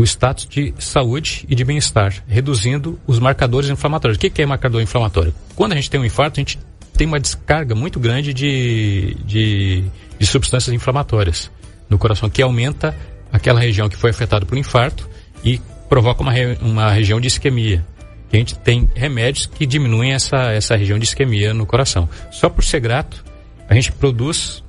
o 0.00 0.04
status 0.04 0.46
de 0.46 0.72
saúde 0.78 1.44
e 1.46 1.54
de 1.54 1.62
bem-estar, 1.62 2.24
reduzindo 2.26 2.98
os 3.06 3.18
marcadores 3.18 3.68
inflamatórios. 3.68 4.16
O 4.16 4.20
que, 4.20 4.40
é 4.40 4.46
marcador 4.46 4.80
inflamatório? 4.80 5.34
Quando 5.54 5.72
a 5.72 5.74
gente 5.74 5.90
tem 5.90 6.00
um 6.00 6.04
infarto, 6.06 6.40
a 6.40 6.42
gente 6.42 6.58
tem 6.96 7.06
uma 7.06 7.20
descarga 7.20 7.74
muito 7.74 8.00
grande 8.00 8.32
de, 8.32 9.14
de, 9.26 9.84
de 10.18 10.26
substâncias 10.26 10.74
inflamatórias 10.74 11.50
no 11.90 11.98
coração, 11.98 12.30
que 12.30 12.40
aumenta 12.40 12.96
aquela 13.30 13.60
região 13.60 13.90
que 13.90 13.96
foi 13.96 14.08
afetada 14.08 14.46
por 14.46 14.56
infarto 14.56 15.06
e 15.44 15.60
provoca 15.86 16.22
uma, 16.22 16.32
uma 16.62 16.90
região 16.90 17.20
de 17.20 17.28
isquemia. 17.28 17.84
A 18.32 18.36
gente 18.36 18.58
tem 18.58 18.88
remédios 18.94 19.44
que 19.44 19.66
diminuem 19.66 20.14
essa, 20.14 20.50
essa 20.50 20.76
região 20.76 20.98
de 20.98 21.04
isquemia 21.04 21.52
no 21.52 21.66
coração. 21.66 22.08
Só 22.30 22.48
por 22.48 22.64
ser 22.64 22.80
grato, 22.80 23.22
a 23.68 23.74
gente 23.74 23.92
produz 23.92 24.64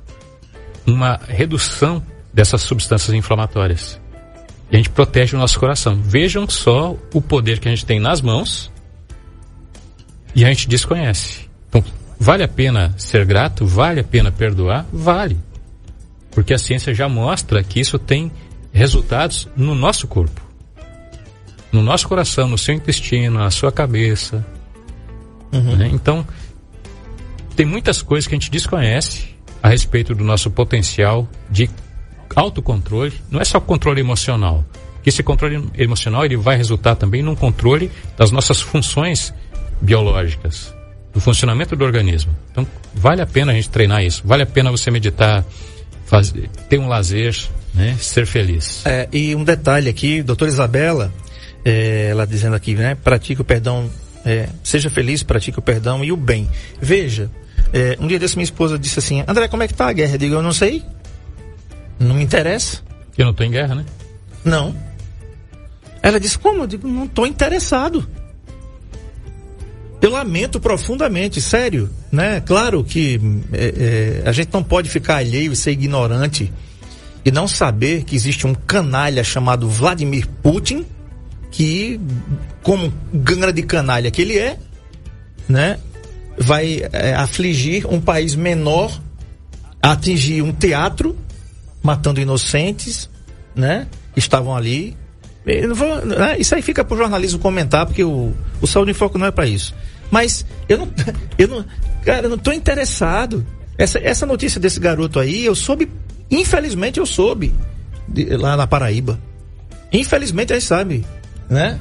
uma 0.85 1.21
redução 1.25 2.03
dessas 2.33 2.63
substâncias 2.63 3.15
inflamatórias. 3.15 4.00
A 4.71 4.77
gente 4.77 4.89
protege 4.89 5.35
o 5.35 5.39
nosso 5.39 5.59
coração. 5.59 5.99
Vejam 6.01 6.47
só 6.49 6.95
o 7.13 7.21
poder 7.21 7.59
que 7.59 7.67
a 7.67 7.71
gente 7.71 7.85
tem 7.85 7.99
nas 7.99 8.21
mãos 8.21 8.71
e 10.33 10.45
a 10.45 10.47
gente 10.47 10.67
desconhece. 10.67 11.49
Então, 11.67 11.83
vale 12.17 12.43
a 12.43 12.47
pena 12.47 12.93
ser 12.97 13.25
grato? 13.25 13.65
Vale 13.65 13.99
a 13.99 14.03
pena 14.03 14.31
perdoar? 14.31 14.85
Vale. 14.91 15.37
Porque 16.31 16.53
a 16.53 16.57
ciência 16.57 16.93
já 16.93 17.09
mostra 17.09 17.61
que 17.63 17.79
isso 17.81 17.99
tem 17.99 18.31
resultados 18.71 19.49
no 19.57 19.75
nosso 19.75 20.07
corpo. 20.07 20.41
No 21.71 21.81
nosso 21.81 22.07
coração, 22.07 22.47
no 22.47 22.57
seu 22.57 22.73
intestino, 22.73 23.39
na 23.39 23.51
sua 23.51 23.71
cabeça. 23.71 24.45
né? 25.75 25.89
Então, 25.91 26.25
tem 27.55 27.65
muitas 27.65 28.01
coisas 28.01 28.27
que 28.27 28.33
a 28.33 28.37
gente 28.37 28.49
desconhece 28.49 29.35
a 29.61 29.67
respeito 29.69 30.15
do 30.15 30.23
nosso 30.23 30.49
potencial 30.49 31.27
de 31.49 31.69
autocontrole. 32.35 33.13
Não 33.29 33.39
é 33.39 33.45
só 33.45 33.59
controle 33.59 33.99
emocional. 33.99 34.63
Esse 35.05 35.23
controle 35.23 35.69
emocional 35.77 36.23
ele 36.25 36.37
vai 36.37 36.55
resultar 36.55 36.95
também 36.95 37.23
num 37.23 37.35
controle 37.35 37.91
das 38.17 38.31
nossas 38.31 38.61
funções 38.61 39.33
biológicas, 39.81 40.73
do 41.11 41.19
funcionamento 41.19 41.75
do 41.75 41.83
organismo. 41.83 42.35
Então, 42.51 42.67
vale 42.93 43.21
a 43.21 43.25
pena 43.25 43.51
a 43.51 43.55
gente 43.55 43.69
treinar 43.69 44.03
isso. 44.03 44.21
Vale 44.23 44.43
a 44.43 44.45
pena 44.45 44.69
você 44.69 44.91
meditar, 44.91 45.43
fazer, 46.05 46.49
ter 46.69 46.77
um 46.77 46.87
lazer, 46.87 47.35
né? 47.73 47.97
Ser 47.99 48.27
feliz. 48.27 48.85
É, 48.85 49.07
e 49.11 49.35
um 49.35 49.43
detalhe 49.43 49.89
aqui, 49.89 50.21
doutora 50.21 50.51
Isabela, 50.51 51.11
é, 51.65 52.09
ela 52.11 52.27
dizendo 52.27 52.55
aqui, 52.55 52.75
né? 52.75 52.95
Pratique 52.95 53.41
o 53.41 53.45
perdão, 53.45 53.89
é, 54.23 54.49
seja 54.63 54.89
feliz, 54.89 55.23
pratique 55.23 55.57
o 55.57 55.61
perdão 55.63 56.03
e 56.03 56.11
o 56.11 56.17
bem. 56.17 56.47
Veja, 56.79 57.29
é, 57.73 57.97
um 57.99 58.07
dia 58.07 58.19
desse 58.19 58.35
minha 58.35 58.43
esposa 58.43 58.77
disse 58.77 58.99
assim, 58.99 59.23
André, 59.27 59.47
como 59.47 59.63
é 59.63 59.67
que 59.67 59.73
tá 59.73 59.87
a 59.87 59.93
guerra? 59.93 60.15
Eu 60.15 60.19
digo, 60.19 60.35
eu 60.35 60.43
não 60.43 60.53
sei. 60.53 60.83
Não 62.01 62.15
me 62.15 62.23
interessa. 62.23 62.81
Eu 63.17 63.25
não 63.25 63.31
estou 63.31 63.45
em 63.45 63.51
guerra, 63.51 63.75
né? 63.75 63.85
Não. 64.43 64.75
Ela 66.01 66.19
disse, 66.19 66.37
como? 66.37 66.63
Eu 66.63 66.67
digo, 66.67 66.87
não 66.87 67.05
estou 67.05 67.27
interessado. 67.27 68.07
Eu 70.01 70.09
lamento 70.09 70.59
profundamente, 70.59 71.39
sério, 71.39 71.89
né? 72.11 72.41
Claro 72.41 72.83
que 72.83 73.21
é, 73.53 74.21
é, 74.25 74.27
a 74.27 74.31
gente 74.31 74.49
não 74.51 74.63
pode 74.63 74.89
ficar 74.89 75.17
alheio 75.17 75.51
e 75.51 75.55
ser 75.55 75.71
ignorante 75.71 76.51
e 77.23 77.29
não 77.29 77.47
saber 77.47 78.03
que 78.03 78.15
existe 78.15 78.47
um 78.47 78.55
canalha 78.55 79.23
chamado 79.23 79.69
Vladimir 79.69 80.27
Putin 80.41 80.87
que, 81.51 82.01
como 82.63 82.91
grande 83.13 83.61
canalha 83.61 84.09
que 84.09 84.23
ele 84.23 84.39
é, 84.39 84.57
né? 85.47 85.77
Vai 86.35 86.81
é, 86.91 87.13
afligir 87.13 87.85
um 87.85 88.01
país 88.01 88.33
menor, 88.33 88.99
atingir 89.79 90.41
um 90.41 90.51
teatro, 90.51 91.15
matando 91.81 92.19
inocentes, 92.21 93.09
né? 93.55 93.87
Estavam 94.15 94.55
ali. 94.55 94.95
Vou- 95.75 96.05
né? 96.05 96.37
Isso 96.39 96.53
aí 96.53 96.61
fica 96.61 96.83
pro 96.83 96.97
jornalismo 96.97 97.39
comentar, 97.39 97.85
porque 97.85 98.03
o, 98.03 98.33
o 98.61 98.67
Saúde 98.67 98.91
em 98.91 98.93
Foco 98.93 99.17
não 99.17 99.25
é 99.27 99.31
para 99.31 99.47
isso. 99.47 99.73
Mas 100.11 100.45
eu 100.69 100.77
não, 100.77 100.89
eu 101.37 101.47
não, 101.47 101.65
cara, 102.03 102.23
eu 102.25 102.29
não 102.29 102.37
tô 102.37 102.51
interessado. 102.51 103.45
Essa, 103.77 103.97
essa 103.99 104.25
notícia 104.25 104.59
desse 104.59 104.79
garoto 104.79 105.19
aí, 105.19 105.45
eu 105.45 105.55
soube, 105.55 105.89
infelizmente 106.29 106.99
eu 106.99 107.05
soube, 107.05 107.53
de- 108.07 108.25
lá 108.37 108.55
na 108.55 108.67
Paraíba. 108.67 109.19
Infelizmente 109.91 110.53
a 110.53 110.59
gente 110.59 110.67
sabe, 110.67 111.05
né? 111.49 111.79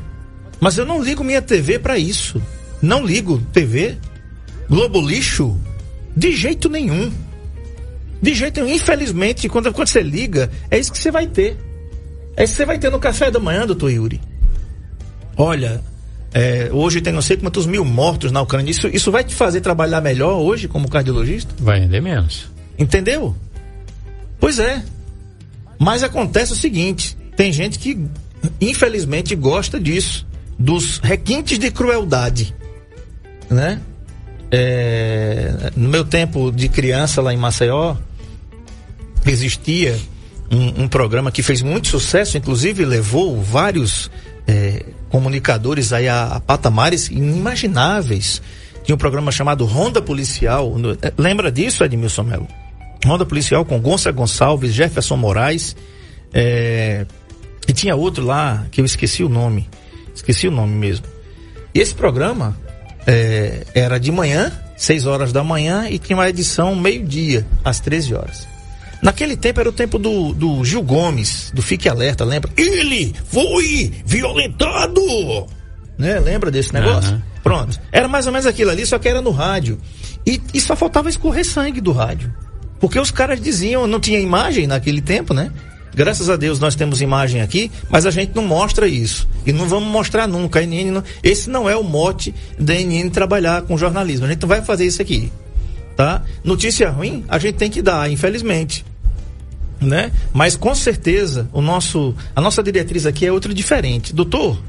Mas 0.61 0.77
eu 0.79 0.87
não 0.87 1.03
ligo 1.03 1.23
minha 1.25 1.43
TV 1.43 1.79
para 1.79 1.99
isso. 1.99 2.41
Não 2.81 3.05
ligo 3.05 3.39
TV, 3.53 3.99
Globo 4.69 5.01
lixo, 5.07 5.59
de 6.17 6.33
jeito 6.35 6.69
nenhum. 6.69 7.13
De 8.21 8.35
jeito 8.35 8.61
nenhum. 8.61 8.75
Infelizmente, 8.75 9.49
quando, 9.49 9.73
quando 9.73 9.89
você 9.89 10.03
liga, 10.03 10.51
é 10.71 10.79
isso 10.79 10.93
que 10.93 10.99
você 10.99 11.11
vai 11.11 11.27
ter. 11.27 11.57
É 12.37 12.45
isso 12.45 12.53
que 12.53 12.59
você 12.59 12.67
vai 12.67 12.79
ter 12.79 12.91
no 12.91 12.99
café 12.99 13.31
da 13.31 13.39
manhã, 13.39 13.67
doutor 13.67 13.91
Yuri. 13.91 14.21
Olha, 15.37 15.83
é, 16.33 16.71
hoje 16.73 17.01
tem 17.01 17.13
não 17.13 17.23
sei 17.23 17.37
quantos 17.37 17.67
mil 17.67 17.85
mortos 17.85 18.31
na 18.31 18.41
Ucrânia. 18.41 18.71
Isso, 18.71 18.89
isso 18.89 19.11
vai 19.11 19.25
te 19.25 19.35
fazer 19.35 19.61
trabalhar 19.61 20.01
melhor 20.01 20.39
hoje 20.39 20.69
como 20.69 20.89
cardiologista? 20.89 21.53
Vai 21.59 21.81
render 21.81 22.01
menos. 22.01 22.49
Entendeu? 22.79 23.35
Pois 24.39 24.59
é. 24.59 24.83
Mas 25.79 26.03
acontece 26.03 26.53
o 26.53 26.57
seguinte: 26.57 27.17
tem 27.37 27.53
gente 27.53 27.79
que, 27.79 27.99
infelizmente, 28.61 29.35
gosta 29.35 29.81
disso, 29.81 30.27
dos 30.59 30.99
requintes 30.99 31.59
de 31.59 31.71
crueldade. 31.71 32.55
Né? 33.49 33.81
É, 34.53 35.73
no 35.77 35.89
meu 35.89 36.05
tempo 36.05 36.53
de 36.53 36.69
criança 36.69 37.21
lá 37.21 37.33
em 37.33 37.37
Maceió, 37.37 37.97
existia 39.27 39.99
um, 40.51 40.85
um 40.85 40.89
programa 40.89 41.31
que 41.31 41.43
fez 41.43 41.63
muito 41.63 41.89
sucesso, 41.89 42.37
inclusive 42.37 42.85
levou 42.85 43.41
vários 43.43 44.11
é, 44.47 44.85
comunicadores 45.11 45.93
aí 45.93 46.09
a, 46.09 46.25
a 46.37 46.41
patamares 46.41 47.09
inimagináveis. 47.09 48.41
Tinha 48.85 48.95
um 48.95 48.99
programa 48.99 49.31
chamado 49.31 49.65
Ronda 49.65 50.01
Policial. 50.01 50.77
No- 50.79 50.93
é, 51.03 51.13
lembra 51.17 51.53
disso, 51.53 51.85
Edmilson 51.85 52.23
Melo? 52.25 52.49
Ronda 53.05 53.25
Policial 53.25 53.65
com 53.65 53.79
Gonça 53.81 54.11
Gonçalves, 54.11 54.73
Jefferson 54.73 55.17
Moraes. 55.17 55.77
é, 56.33 57.07
e 57.69 57.73
tinha 57.73 57.95
outro 57.95 58.25
lá 58.25 58.67
que 58.73 58.81
eu 58.81 58.85
esqueci 58.85 59.23
o 59.23 59.29
nome. 59.29 59.69
Esqueci 60.15 60.49
o 60.49 60.51
nome 60.51 60.75
mesmo. 60.75 61.07
E 61.73 61.79
esse 61.79 61.95
programa 61.95 62.59
é, 63.07 63.65
era 63.75 63.99
de 63.99 64.11
manhã, 64.11 64.51
6 64.77 65.07
horas 65.07 65.33
da 65.33 65.45
manhã, 65.45 65.89
e 65.89 65.99
tinha 65.99 66.17
uma 66.17 66.29
edição 66.29 66.75
meio-dia, 66.75 67.47
às 67.65 67.79
13 67.79 68.15
horas. 68.15 68.49
Naquele 69.03 69.37
tempo 69.37 69.61
era 69.61 69.69
o 69.69 69.73
tempo 69.73 69.99
do, 69.99 70.33
do 70.35 70.65
Gil 70.65 70.83
Gomes, 70.83 71.51
do 71.55 71.63
Fique 71.63 71.89
Alerta, 71.89 72.25
lembra? 72.25 72.51
Ele 72.57 73.15
foi 73.27 73.93
violentado! 74.05 75.47
Né? 75.99 76.19
Lembra 76.19 76.51
desse 76.51 76.73
negócio? 76.73 77.11
Aham. 77.11 77.23
Pronto. 77.43 77.81
Era 77.91 78.07
mais 78.09 78.27
ou 78.27 78.33
menos 78.33 78.47
aquilo 78.47 78.71
ali, 78.71 78.85
só 78.85 78.99
que 78.99 79.09
era 79.09 79.23
no 79.23 79.31
rádio. 79.31 79.79
E, 80.27 80.41
e 80.53 80.61
só 80.61 80.77
faltava 80.77 81.09
escorrer 81.09 81.45
sangue 81.45 81.81
do 81.81 81.93
rádio. 81.93 82.33
Porque 82.79 82.99
os 82.99 83.11
caras 83.11 83.41
diziam, 83.41 83.87
não 83.87 84.01
tinha 84.01 84.19
imagem 84.19 84.67
naquele 84.67 85.01
tempo, 85.01 85.33
né? 85.35 85.51
Graças 85.95 86.31
a 86.31 86.37
Deus 86.37 86.61
nós 86.61 86.75
temos 86.75 87.01
imagem 87.03 87.43
aqui, 87.43 87.71
mas 87.91 88.07
a 88.07 88.11
gente 88.11 88.33
não 88.35 88.45
mostra 88.45 88.87
isso. 88.87 89.29
E 89.45 89.53
não 89.53 89.67
vamos 89.69 89.89
mostrar 89.91 90.27
nunca. 90.27 90.65
Não- 90.65 91.03
esse 91.23 91.51
não 91.51 91.69
é 91.69 91.77
o 91.77 91.83
mote 91.83 92.35
da 92.59 92.75
NN 92.75 93.11
trabalhar 93.11 93.63
com 93.63 93.77
jornalismo. 93.77 94.27
A 94.27 94.29
gente 94.29 94.41
não 94.43 94.49
vai 94.49 94.63
fazer 94.63 94.87
isso 94.87 95.03
aqui. 95.03 95.33
Tá? 95.97 96.23
Notícia 96.43 96.89
ruim, 96.89 97.25
a 97.29 97.39
gente 97.39 97.57
tem 97.57 97.71
que 97.71 97.83
dar, 97.83 98.11
infelizmente. 98.11 98.85
Né? 99.81 100.13
Mas 100.33 100.57
com 100.57 100.75
certeza 100.75 101.49
o 101.53 101.63
nosso, 101.63 102.15
a 102.37 102.41
nossa 102.41 102.63
diretriz 102.63 103.07
aqui 103.07 103.25
é 103.25 103.33
outra 103.33 103.55
diferente. 103.55 104.13
Doutor, 104.15 104.63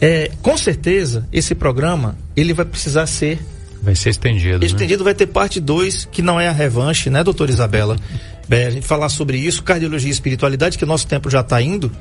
é, 0.00 0.30
com 0.42 0.56
certeza 0.56 1.26
esse 1.32 1.54
programa 1.54 2.16
ele 2.36 2.52
vai 2.52 2.64
precisar 2.64 3.06
ser 3.06 3.38
Vai 3.80 3.94
ser 3.94 4.10
estendido. 4.10 4.58
né? 4.58 4.66
estendido, 4.66 5.04
vai 5.04 5.14
ter 5.14 5.26
parte 5.28 5.60
2, 5.60 6.08
que 6.10 6.20
não 6.22 6.40
é 6.40 6.48
a 6.48 6.52
revanche, 6.52 7.08
né, 7.08 7.22
doutora 7.22 7.50
Isabela? 7.50 7.96
É, 8.50 8.64
a 8.66 8.70
gente 8.70 8.86
falar 8.86 9.10
sobre 9.10 9.36
isso, 9.36 9.62
cardiologia 9.62 10.08
e 10.08 10.10
espiritualidade, 10.10 10.78
que 10.78 10.84
o 10.84 10.86
nosso 10.86 11.06
tempo 11.06 11.28
já 11.28 11.40
está 11.40 11.60
indo. 11.60 11.92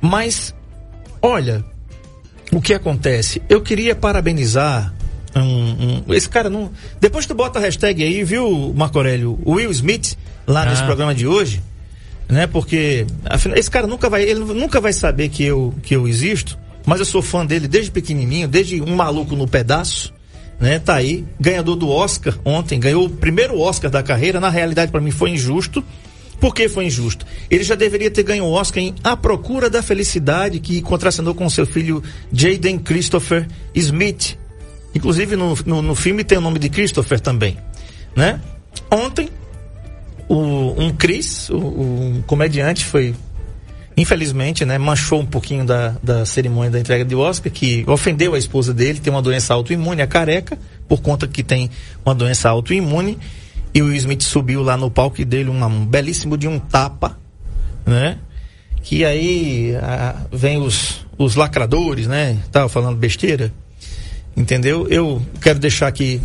Mas, 0.00 0.54
olha, 1.20 1.62
o 2.50 2.58
que 2.58 2.72
acontece? 2.72 3.42
Eu 3.50 3.60
queria 3.60 3.94
parabenizar 3.94 4.94
um, 5.36 5.42
um- 6.08 6.14
esse 6.14 6.26
cara 6.26 6.48
não. 6.48 6.70
Depois 6.98 7.26
tu 7.26 7.34
bota 7.34 7.58
a 7.58 7.62
hashtag 7.62 8.02
aí, 8.02 8.24
viu, 8.24 8.72
Marco 8.74 8.96
Aurélio? 8.96 9.38
O 9.44 9.52
Will 9.56 9.70
Smith, 9.72 10.16
lá 10.46 10.64
nesse 10.64 10.80
Ah. 10.82 10.86
programa 10.86 11.14
de 11.14 11.26
hoje, 11.26 11.60
né? 12.28 12.46
Porque 12.46 13.06
afinal, 13.24 13.58
esse 13.58 13.70
cara 13.70 13.86
nunca 13.86 14.08
vai, 14.08 14.22
ele 14.22 14.40
nunca 14.40 14.80
vai 14.80 14.92
saber 14.92 15.28
que 15.28 15.44
eu, 15.44 15.74
que 15.82 15.94
eu 15.94 16.08
existo, 16.08 16.58
mas 16.86 17.00
eu 17.00 17.06
sou 17.06 17.22
fã 17.22 17.44
dele 17.44 17.68
desde 17.68 17.90
pequenininho, 17.90 18.48
desde 18.48 18.80
um 18.80 18.94
maluco 18.94 19.34
no 19.36 19.46
pedaço, 19.46 20.12
né? 20.58 20.78
Tá 20.78 20.94
aí, 20.94 21.24
ganhador 21.40 21.76
do 21.76 21.88
Oscar 21.88 22.38
ontem, 22.44 22.78
ganhou 22.78 23.06
o 23.06 23.10
primeiro 23.10 23.58
Oscar 23.58 23.90
da 23.90 24.02
carreira, 24.02 24.40
na 24.40 24.48
realidade 24.48 24.90
para 24.90 25.00
mim 25.00 25.10
foi 25.10 25.30
injusto. 25.30 25.84
Por 26.40 26.54
que 26.54 26.68
foi 26.68 26.86
injusto? 26.86 27.24
Ele 27.50 27.64
já 27.64 27.74
deveria 27.74 28.10
ter 28.10 28.22
ganho 28.22 28.44
o 28.44 28.52
Oscar 28.52 28.82
em 28.82 28.94
A 29.02 29.16
Procura 29.16 29.70
da 29.70 29.82
Felicidade, 29.82 30.58
que 30.60 30.82
contracenou 30.82 31.34
com 31.34 31.48
seu 31.48 31.64
filho 31.64 32.02
Jaden 32.32 32.78
Christopher 32.78 33.48
Smith. 33.74 34.36
Inclusive 34.94 35.36
no, 35.36 35.56
no, 35.64 35.80
no 35.80 35.94
filme 35.94 36.22
tem 36.22 36.36
o 36.36 36.40
nome 36.40 36.58
de 36.58 36.68
Christopher 36.68 37.18
também, 37.18 37.56
né? 38.14 38.40
Ontem 38.90 39.28
o, 40.34 40.74
um 40.80 40.92
Chris, 40.92 41.48
o, 41.50 41.56
um 41.56 42.22
comediante, 42.26 42.84
foi 42.84 43.14
infelizmente, 43.96 44.64
né, 44.64 44.76
manchou 44.76 45.20
um 45.20 45.26
pouquinho 45.26 45.64
da, 45.64 45.94
da 46.02 46.26
cerimônia 46.26 46.70
da 46.70 46.80
entrega 46.80 47.04
de 47.04 47.14
Oscar, 47.14 47.52
que 47.52 47.84
ofendeu 47.86 48.34
a 48.34 48.38
esposa 48.38 48.74
dele, 48.74 48.98
tem 48.98 49.12
uma 49.12 49.22
doença 49.22 49.54
autoimune, 49.54 50.02
a 50.02 50.06
careca, 50.06 50.58
por 50.88 51.00
conta 51.00 51.28
que 51.28 51.42
tem 51.42 51.70
uma 52.04 52.14
doença 52.14 52.48
autoimune, 52.48 53.18
e 53.72 53.82
o 53.82 53.86
Will 53.86 53.96
Smith 53.96 54.22
subiu 54.22 54.62
lá 54.62 54.76
no 54.76 54.90
palco 54.90 55.20
e 55.20 55.24
dele 55.24 55.50
um 55.50 55.86
belíssimo 55.86 56.36
de 56.36 56.46
um 56.46 56.58
tapa, 56.58 57.18
né? 57.84 58.18
Que 58.82 59.04
aí 59.04 59.74
ah, 59.82 60.16
vem 60.30 60.58
os, 60.58 61.04
os 61.18 61.34
lacradores, 61.34 62.06
né? 62.06 62.38
Tava 62.52 62.68
falando 62.68 62.96
besteira, 62.96 63.52
entendeu? 64.36 64.86
Eu 64.88 65.20
quero 65.40 65.58
deixar 65.58 65.88
aqui, 65.88 66.20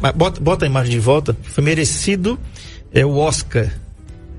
mas 0.00 0.14
bota, 0.14 0.40
bota 0.40 0.64
a 0.64 0.68
imagem 0.68 0.92
de 0.92 1.00
volta, 1.00 1.36
foi 1.42 1.64
merecido 1.64 2.38
é 2.94 3.04
o 3.04 3.16
Oscar 3.16 3.70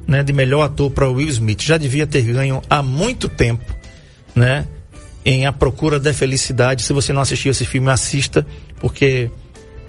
né, 0.08 0.24
de 0.24 0.32
melhor 0.32 0.64
ator 0.64 0.89
para 0.89 1.10
Will 1.10 1.28
Smith. 1.28 1.62
Já 1.62 1.78
devia 1.78 2.08
ter 2.08 2.22
ganho 2.22 2.62
há 2.70 2.82
muito 2.82 3.28
tempo, 3.28 3.66
né? 4.34 4.66
Em 5.24 5.45
A 5.45 5.51
Procura 5.51 5.99
da 5.99 6.14
Felicidade. 6.14 6.84
Se 6.84 6.93
você 6.93 7.12
não 7.12 7.22
assistiu 7.22 7.51
esse 7.51 7.66
filme, 7.66 7.89
assista, 7.89 8.45
porque 8.80 9.30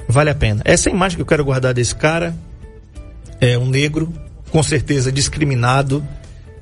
vale 0.08 0.30
a 0.30 0.34
pena. 0.34 0.62
Essa 0.64 0.88
é 0.88 0.92
a 0.92 0.94
imagem 0.94 1.16
que 1.16 1.22
eu 1.22 1.26
quero 1.26 1.44
guardar 1.44 1.74
desse 1.74 1.94
cara. 1.94 2.34
É 3.40 3.56
um 3.58 3.66
negro, 3.66 4.12
com 4.50 4.62
certeza 4.62 5.12
discriminado, 5.12 6.02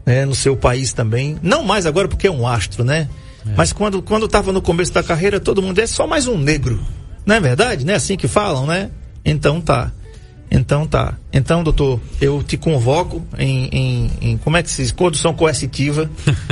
né, 0.05 0.27
no 0.27 0.35
seu 0.35 0.57
país 0.57 0.93
também. 0.93 1.39
Não 1.41 1.63
mais 1.63 1.87
agora 1.87 2.09
porque 2.09 2.27
é 2.27 2.31
um 2.31 2.47
astro, 2.47 2.85
né? 2.85 3.09
Mas 3.57 3.73
quando 3.73 4.01
quando 4.01 4.27
estava 4.27 4.53
no 4.53 4.63
começo 4.63 4.93
da 4.93 5.03
carreira, 5.03 5.39
todo 5.39 5.63
mundo 5.63 5.79
é 5.79 5.87
só 5.87 6.07
mais 6.07 6.27
um 6.27 6.37
negro. 6.37 6.81
Não 7.27 7.37
é 7.37 7.41
verdade? 7.41 7.85
Não 7.85 7.93
é 7.93 7.97
assim 7.97 8.17
que 8.17 8.27
falam, 8.27 8.67
né? 8.67 8.91
Então 9.25 9.61
tá. 9.61 9.93
Então 10.51 10.87
tá. 10.87 11.15
Então, 11.33 11.65
doutor, 11.65 12.01
eu 12.21 12.43
te 12.43 12.57
convoco 12.57 13.25
em, 13.39 13.67
em, 13.73 14.11
em- 14.21 14.37
como 14.39 14.57
é 14.57 14.63
que 14.63 14.71
se 14.71 14.83
diz? 14.83 14.93
Condução 14.93 15.35
coercitiva. 15.35 16.09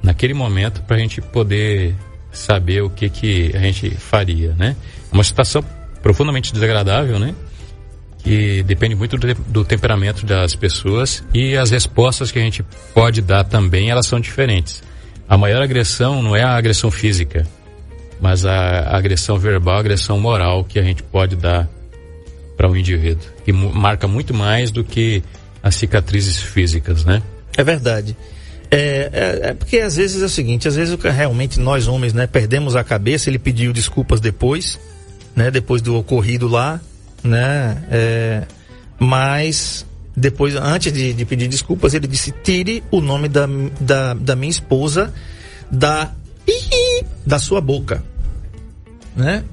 naquele 0.04 0.34
momento 0.34 0.82
para 0.84 0.98
a 0.98 1.00
gente 1.00 1.22
poder 1.22 1.96
saber 2.32 2.82
o 2.82 2.90
que 2.90 3.10
que 3.10 3.52
a 3.56 3.60
gente 3.60 3.90
faria, 3.92 4.54
né? 4.58 4.76
Uma 5.12 5.24
situação 5.24 5.64
profundamente 6.02 6.54
desagradável, 6.54 7.20
né? 7.20 7.36
que 8.24 8.62
depende 8.64 8.94
muito 8.96 9.18
do, 9.18 9.34
do 9.34 9.66
temperamento 9.66 10.26
das 10.28 10.54
pessoas 10.56 11.24
e 11.34 11.58
as 11.58 11.72
respostas 11.72 12.32
que 12.32 12.38
a 12.38 12.42
gente 12.44 12.64
pode 12.94 13.20
dar 13.22 13.44
também 13.44 13.90
elas 13.90 14.06
são 14.06 14.20
diferentes. 14.20 14.84
A 15.28 15.38
maior 15.38 15.62
agressão 15.62 16.22
não 16.22 16.36
é 16.36 16.44
a 16.44 16.56
agressão 16.56 16.92
física, 16.92 17.48
mas 18.22 18.46
a 18.46 18.96
agressão 18.96 19.40
verbal, 19.40 19.78
a 19.78 19.80
agressão 19.80 20.20
moral 20.20 20.64
que 20.64 20.78
a 20.78 20.84
gente 20.84 21.02
pode 21.02 21.36
dar 21.36 21.68
para 22.62 22.70
um 22.70 22.76
indivíduo, 22.76 23.26
mu- 23.48 23.74
marca 23.74 24.08
muito 24.08 24.36
mais 24.36 24.70
do 24.70 24.84
que 24.84 25.24
as 25.64 25.74
cicatrizes 25.74 26.38
físicas, 26.38 27.04
né? 27.04 27.24
É 27.58 27.64
verdade. 27.64 28.16
É, 28.70 29.10
é, 29.12 29.50
é 29.50 29.54
porque 29.56 29.80
às 29.80 29.96
vezes 29.96 30.22
é 30.22 30.26
o 30.26 30.30
seguinte, 30.30 30.68
às 30.68 30.76
vezes 30.76 30.94
o 30.94 30.98
realmente 31.10 31.60
nós 31.60 31.88
homens, 31.88 32.14
né, 32.14 32.28
perdemos 32.28 32.76
a 32.76 32.84
cabeça, 32.84 33.32
ele 33.32 33.40
pediu 33.40 33.74
desculpas 33.74 34.20
depois, 34.20 34.80
né, 35.36 35.50
depois 35.50 35.82
do 35.82 35.96
ocorrido 35.96 36.48
lá, 36.48 36.80
né, 37.24 37.84
é, 37.90 38.44
mas 39.00 39.84
depois, 40.16 40.56
antes 40.56 40.94
de, 40.94 41.14
de 41.14 41.26
pedir 41.26 41.48
desculpas, 41.48 41.96
ele 41.96 42.06
disse, 42.06 42.32
tire 42.44 42.84
o 42.92 43.02
nome 43.02 43.28
da, 43.28 43.50
da, 43.80 44.14
da 44.14 44.36
minha 44.36 44.52
esposa 44.52 45.12
da, 45.72 46.12
da 47.26 47.40
sua 47.40 47.60
boca, 47.60 48.04
né? 49.16 49.44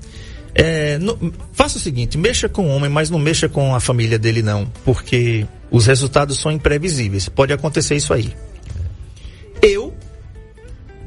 É, 0.61 0.99
no- 0.99 1.33
faça 1.53 1.79
o 1.79 1.81
seguinte, 1.81 2.19
mexa 2.19 2.49
com 2.49 2.67
o 2.67 2.69
homem, 2.75 2.91
mas 2.91 3.09
não 3.11 3.19
mexa 3.19 3.49
com 3.49 3.75
a 3.77 3.79
família 3.81 4.19
dele 4.19 4.43
não, 4.43 4.67
porque 4.85 5.47
os 5.71 5.87
resultados 5.87 6.37
são 6.41 6.51
imprevisíveis. 6.51 7.29
Pode 7.29 7.53
acontecer 7.53 7.95
isso 7.95 8.13
aí. 8.13 8.35
Eu, 9.63 9.95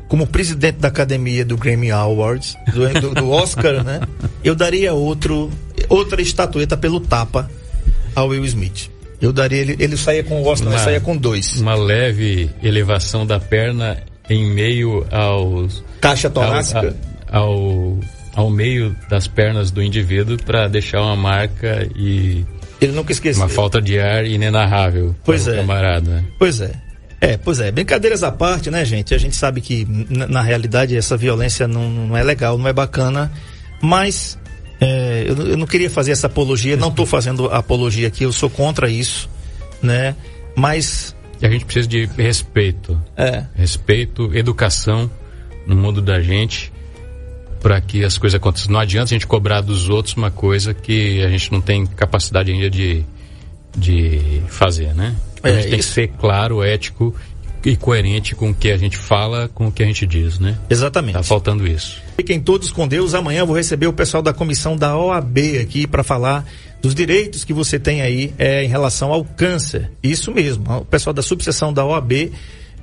como 0.07 0.25
presidente 0.25 0.77
da 0.77 0.87
academia 0.87 1.43
do 1.43 1.57
Grammy 1.57 1.91
Awards, 1.91 2.55
do, 2.73 3.01
do, 3.01 3.13
do 3.13 3.29
Oscar, 3.29 3.83
né? 3.83 3.99
Eu 4.41 4.55
daria 4.55 4.93
outro, 4.93 5.51
outra 5.89 6.21
estatueta 6.21 6.77
pelo 6.77 7.01
tapa 7.01 7.49
ao 8.15 8.29
Will 8.29 8.45
Smith. 8.45 8.89
Eu 9.21 9.31
daria 9.33 9.59
ele, 9.59 9.75
ele 9.79 9.97
saía 9.97 10.23
com 10.23 10.41
o 10.41 10.45
Oscar, 10.47 10.71
ele 10.73 10.81
saía 10.81 10.99
com 11.01 11.15
dois. 11.15 11.59
Uma 11.59 11.75
leve 11.75 12.49
elevação 12.63 13.25
da 13.25 13.39
perna 13.39 14.01
em 14.29 14.49
meio 14.53 15.05
aos 15.11 15.83
caixa 15.99 16.29
torácica 16.29 16.95
ao, 17.29 17.43
ao, 17.51 17.99
ao 18.35 18.49
meio 18.49 18.95
das 19.09 19.27
pernas 19.27 19.71
do 19.71 19.81
indivíduo 19.81 20.37
para 20.37 20.67
deixar 20.67 21.01
uma 21.01 21.15
marca 21.15 21.87
e 21.95 22.45
ele 22.81 22.93
nunca 22.93 23.11
esqueceu. 23.11 23.43
Uma 23.43 23.49
falta 23.49 23.79
de 23.79 23.99
ar 23.99 24.25
inenarrável. 24.25 25.15
Pois 25.23 25.47
é. 25.47 25.57
Camarada. 25.57 26.25
Pois 26.39 26.59
é. 26.59 26.71
É, 27.21 27.37
pois 27.37 27.59
é. 27.59 27.69
Brincadeiras 27.69 28.23
à 28.23 28.31
parte, 28.31 28.71
né, 28.71 28.83
gente? 28.83 29.13
A 29.13 29.17
gente 29.19 29.35
sabe 29.35 29.61
que, 29.61 29.85
na, 30.09 30.25
na 30.25 30.41
realidade, 30.41 30.97
essa 30.97 31.15
violência 31.15 31.67
não, 31.67 31.87
não 31.87 32.17
é 32.17 32.23
legal, 32.23 32.57
não 32.57 32.67
é 32.67 32.73
bacana. 32.73 33.31
Mas 33.79 34.39
é, 34.79 35.25
eu, 35.27 35.49
eu, 35.49 35.57
não 35.57 35.67
queria 35.67 35.91
fazer 35.91 36.11
essa 36.11 36.25
apologia, 36.25 36.75
não 36.75 36.89
estou 36.89 37.05
fazendo 37.05 37.45
apologia 37.51 38.07
aqui, 38.07 38.23
eu 38.23 38.33
sou 38.33 38.49
contra 38.49 38.89
isso, 38.89 39.29
né? 39.83 40.15
Mas. 40.55 41.15
E 41.39 41.45
a 41.45 41.49
gente 41.49 41.65
precisa 41.65 41.87
de 41.87 42.05
respeito. 42.17 42.99
É. 43.15 43.45
Respeito, 43.53 44.35
educação 44.35 45.09
no 45.67 45.75
mundo 45.75 46.01
da 46.01 46.19
gente 46.19 46.73
para 47.61 47.79
que 47.79 48.03
as 48.03 48.17
coisas 48.17 48.35
aconteçam. 48.37 48.71
Não 48.71 48.79
adianta 48.79 49.05
a 49.05 49.15
gente 49.15 49.27
cobrar 49.27 49.61
dos 49.61 49.89
outros 49.89 50.15
uma 50.15 50.31
coisa 50.31 50.73
que 50.73 51.23
a 51.23 51.29
gente 51.29 51.51
não 51.51 51.61
tem 51.61 51.85
capacidade 51.85 52.51
ainda 52.51 52.69
de, 52.69 53.03
de 53.77 54.41
fazer, 54.47 54.93
né? 54.93 55.15
a 55.43 55.49
gente 55.49 55.67
é, 55.67 55.69
tem 55.69 55.79
isso. 55.79 55.89
que 55.89 55.93
ser 55.93 56.07
claro, 56.09 56.63
ético 56.63 57.15
e 57.63 57.75
coerente 57.75 58.33
com 58.33 58.49
o 58.49 58.55
que 58.55 58.71
a 58.71 58.77
gente 58.77 58.97
fala, 58.97 59.47
com 59.53 59.67
o 59.67 59.71
que 59.71 59.83
a 59.83 59.85
gente 59.85 60.05
diz, 60.07 60.39
né? 60.39 60.57
Exatamente. 60.69 61.13
Tá 61.13 61.23
faltando 61.23 61.67
isso. 61.67 62.01
Fiquem 62.17 62.39
todos 62.39 62.71
com 62.71 62.87
Deus. 62.87 63.13
Amanhã 63.13 63.41
eu 63.41 63.47
vou 63.47 63.55
receber 63.55 63.87
o 63.87 63.93
pessoal 63.93 64.23
da 64.23 64.33
comissão 64.33 64.75
da 64.75 64.97
OAB 64.97 65.37
aqui 65.61 65.85
para 65.85 66.03
falar 66.03 66.45
dos 66.81 66.95
direitos 66.95 67.43
que 67.43 67.53
você 67.53 67.77
tem 67.77 68.01
aí 68.01 68.33
é, 68.39 68.63
em 68.63 68.67
relação 68.67 69.11
ao 69.11 69.23
câncer. 69.23 69.91
Isso 70.01 70.31
mesmo. 70.31 70.77
O 70.77 70.85
pessoal 70.85 71.13
da 71.13 71.21
subseção 71.21 71.71
da 71.71 71.85
OAB 71.85 72.31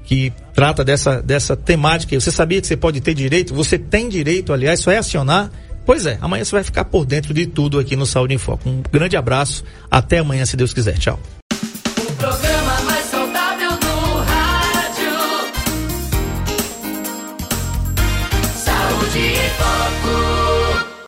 que 0.08 0.32
trata 0.54 0.82
dessa, 0.82 1.20
dessa 1.20 1.54
temática. 1.54 2.18
Você 2.18 2.30
sabia 2.30 2.62
que 2.62 2.66
você 2.66 2.78
pode 2.78 2.98
ter 2.98 3.12
direito? 3.12 3.54
Você 3.54 3.78
tem 3.78 4.08
direito, 4.08 4.54
aliás, 4.54 4.80
só 4.80 4.90
é 4.90 4.96
acionar. 4.96 5.50
Pois 5.84 6.06
é, 6.06 6.16
amanhã 6.22 6.42
você 6.42 6.52
vai 6.52 6.64
ficar 6.64 6.86
por 6.86 7.04
dentro 7.04 7.34
de 7.34 7.46
tudo 7.46 7.78
aqui 7.78 7.94
no 7.94 8.06
Saúde 8.06 8.32
em 8.32 8.38
Foco. 8.38 8.70
Um 8.70 8.82
grande 8.90 9.18
abraço, 9.18 9.62
até 9.90 10.18
amanhã, 10.18 10.46
se 10.46 10.56
Deus 10.56 10.72
quiser. 10.72 10.98
Tchau. 10.98 11.20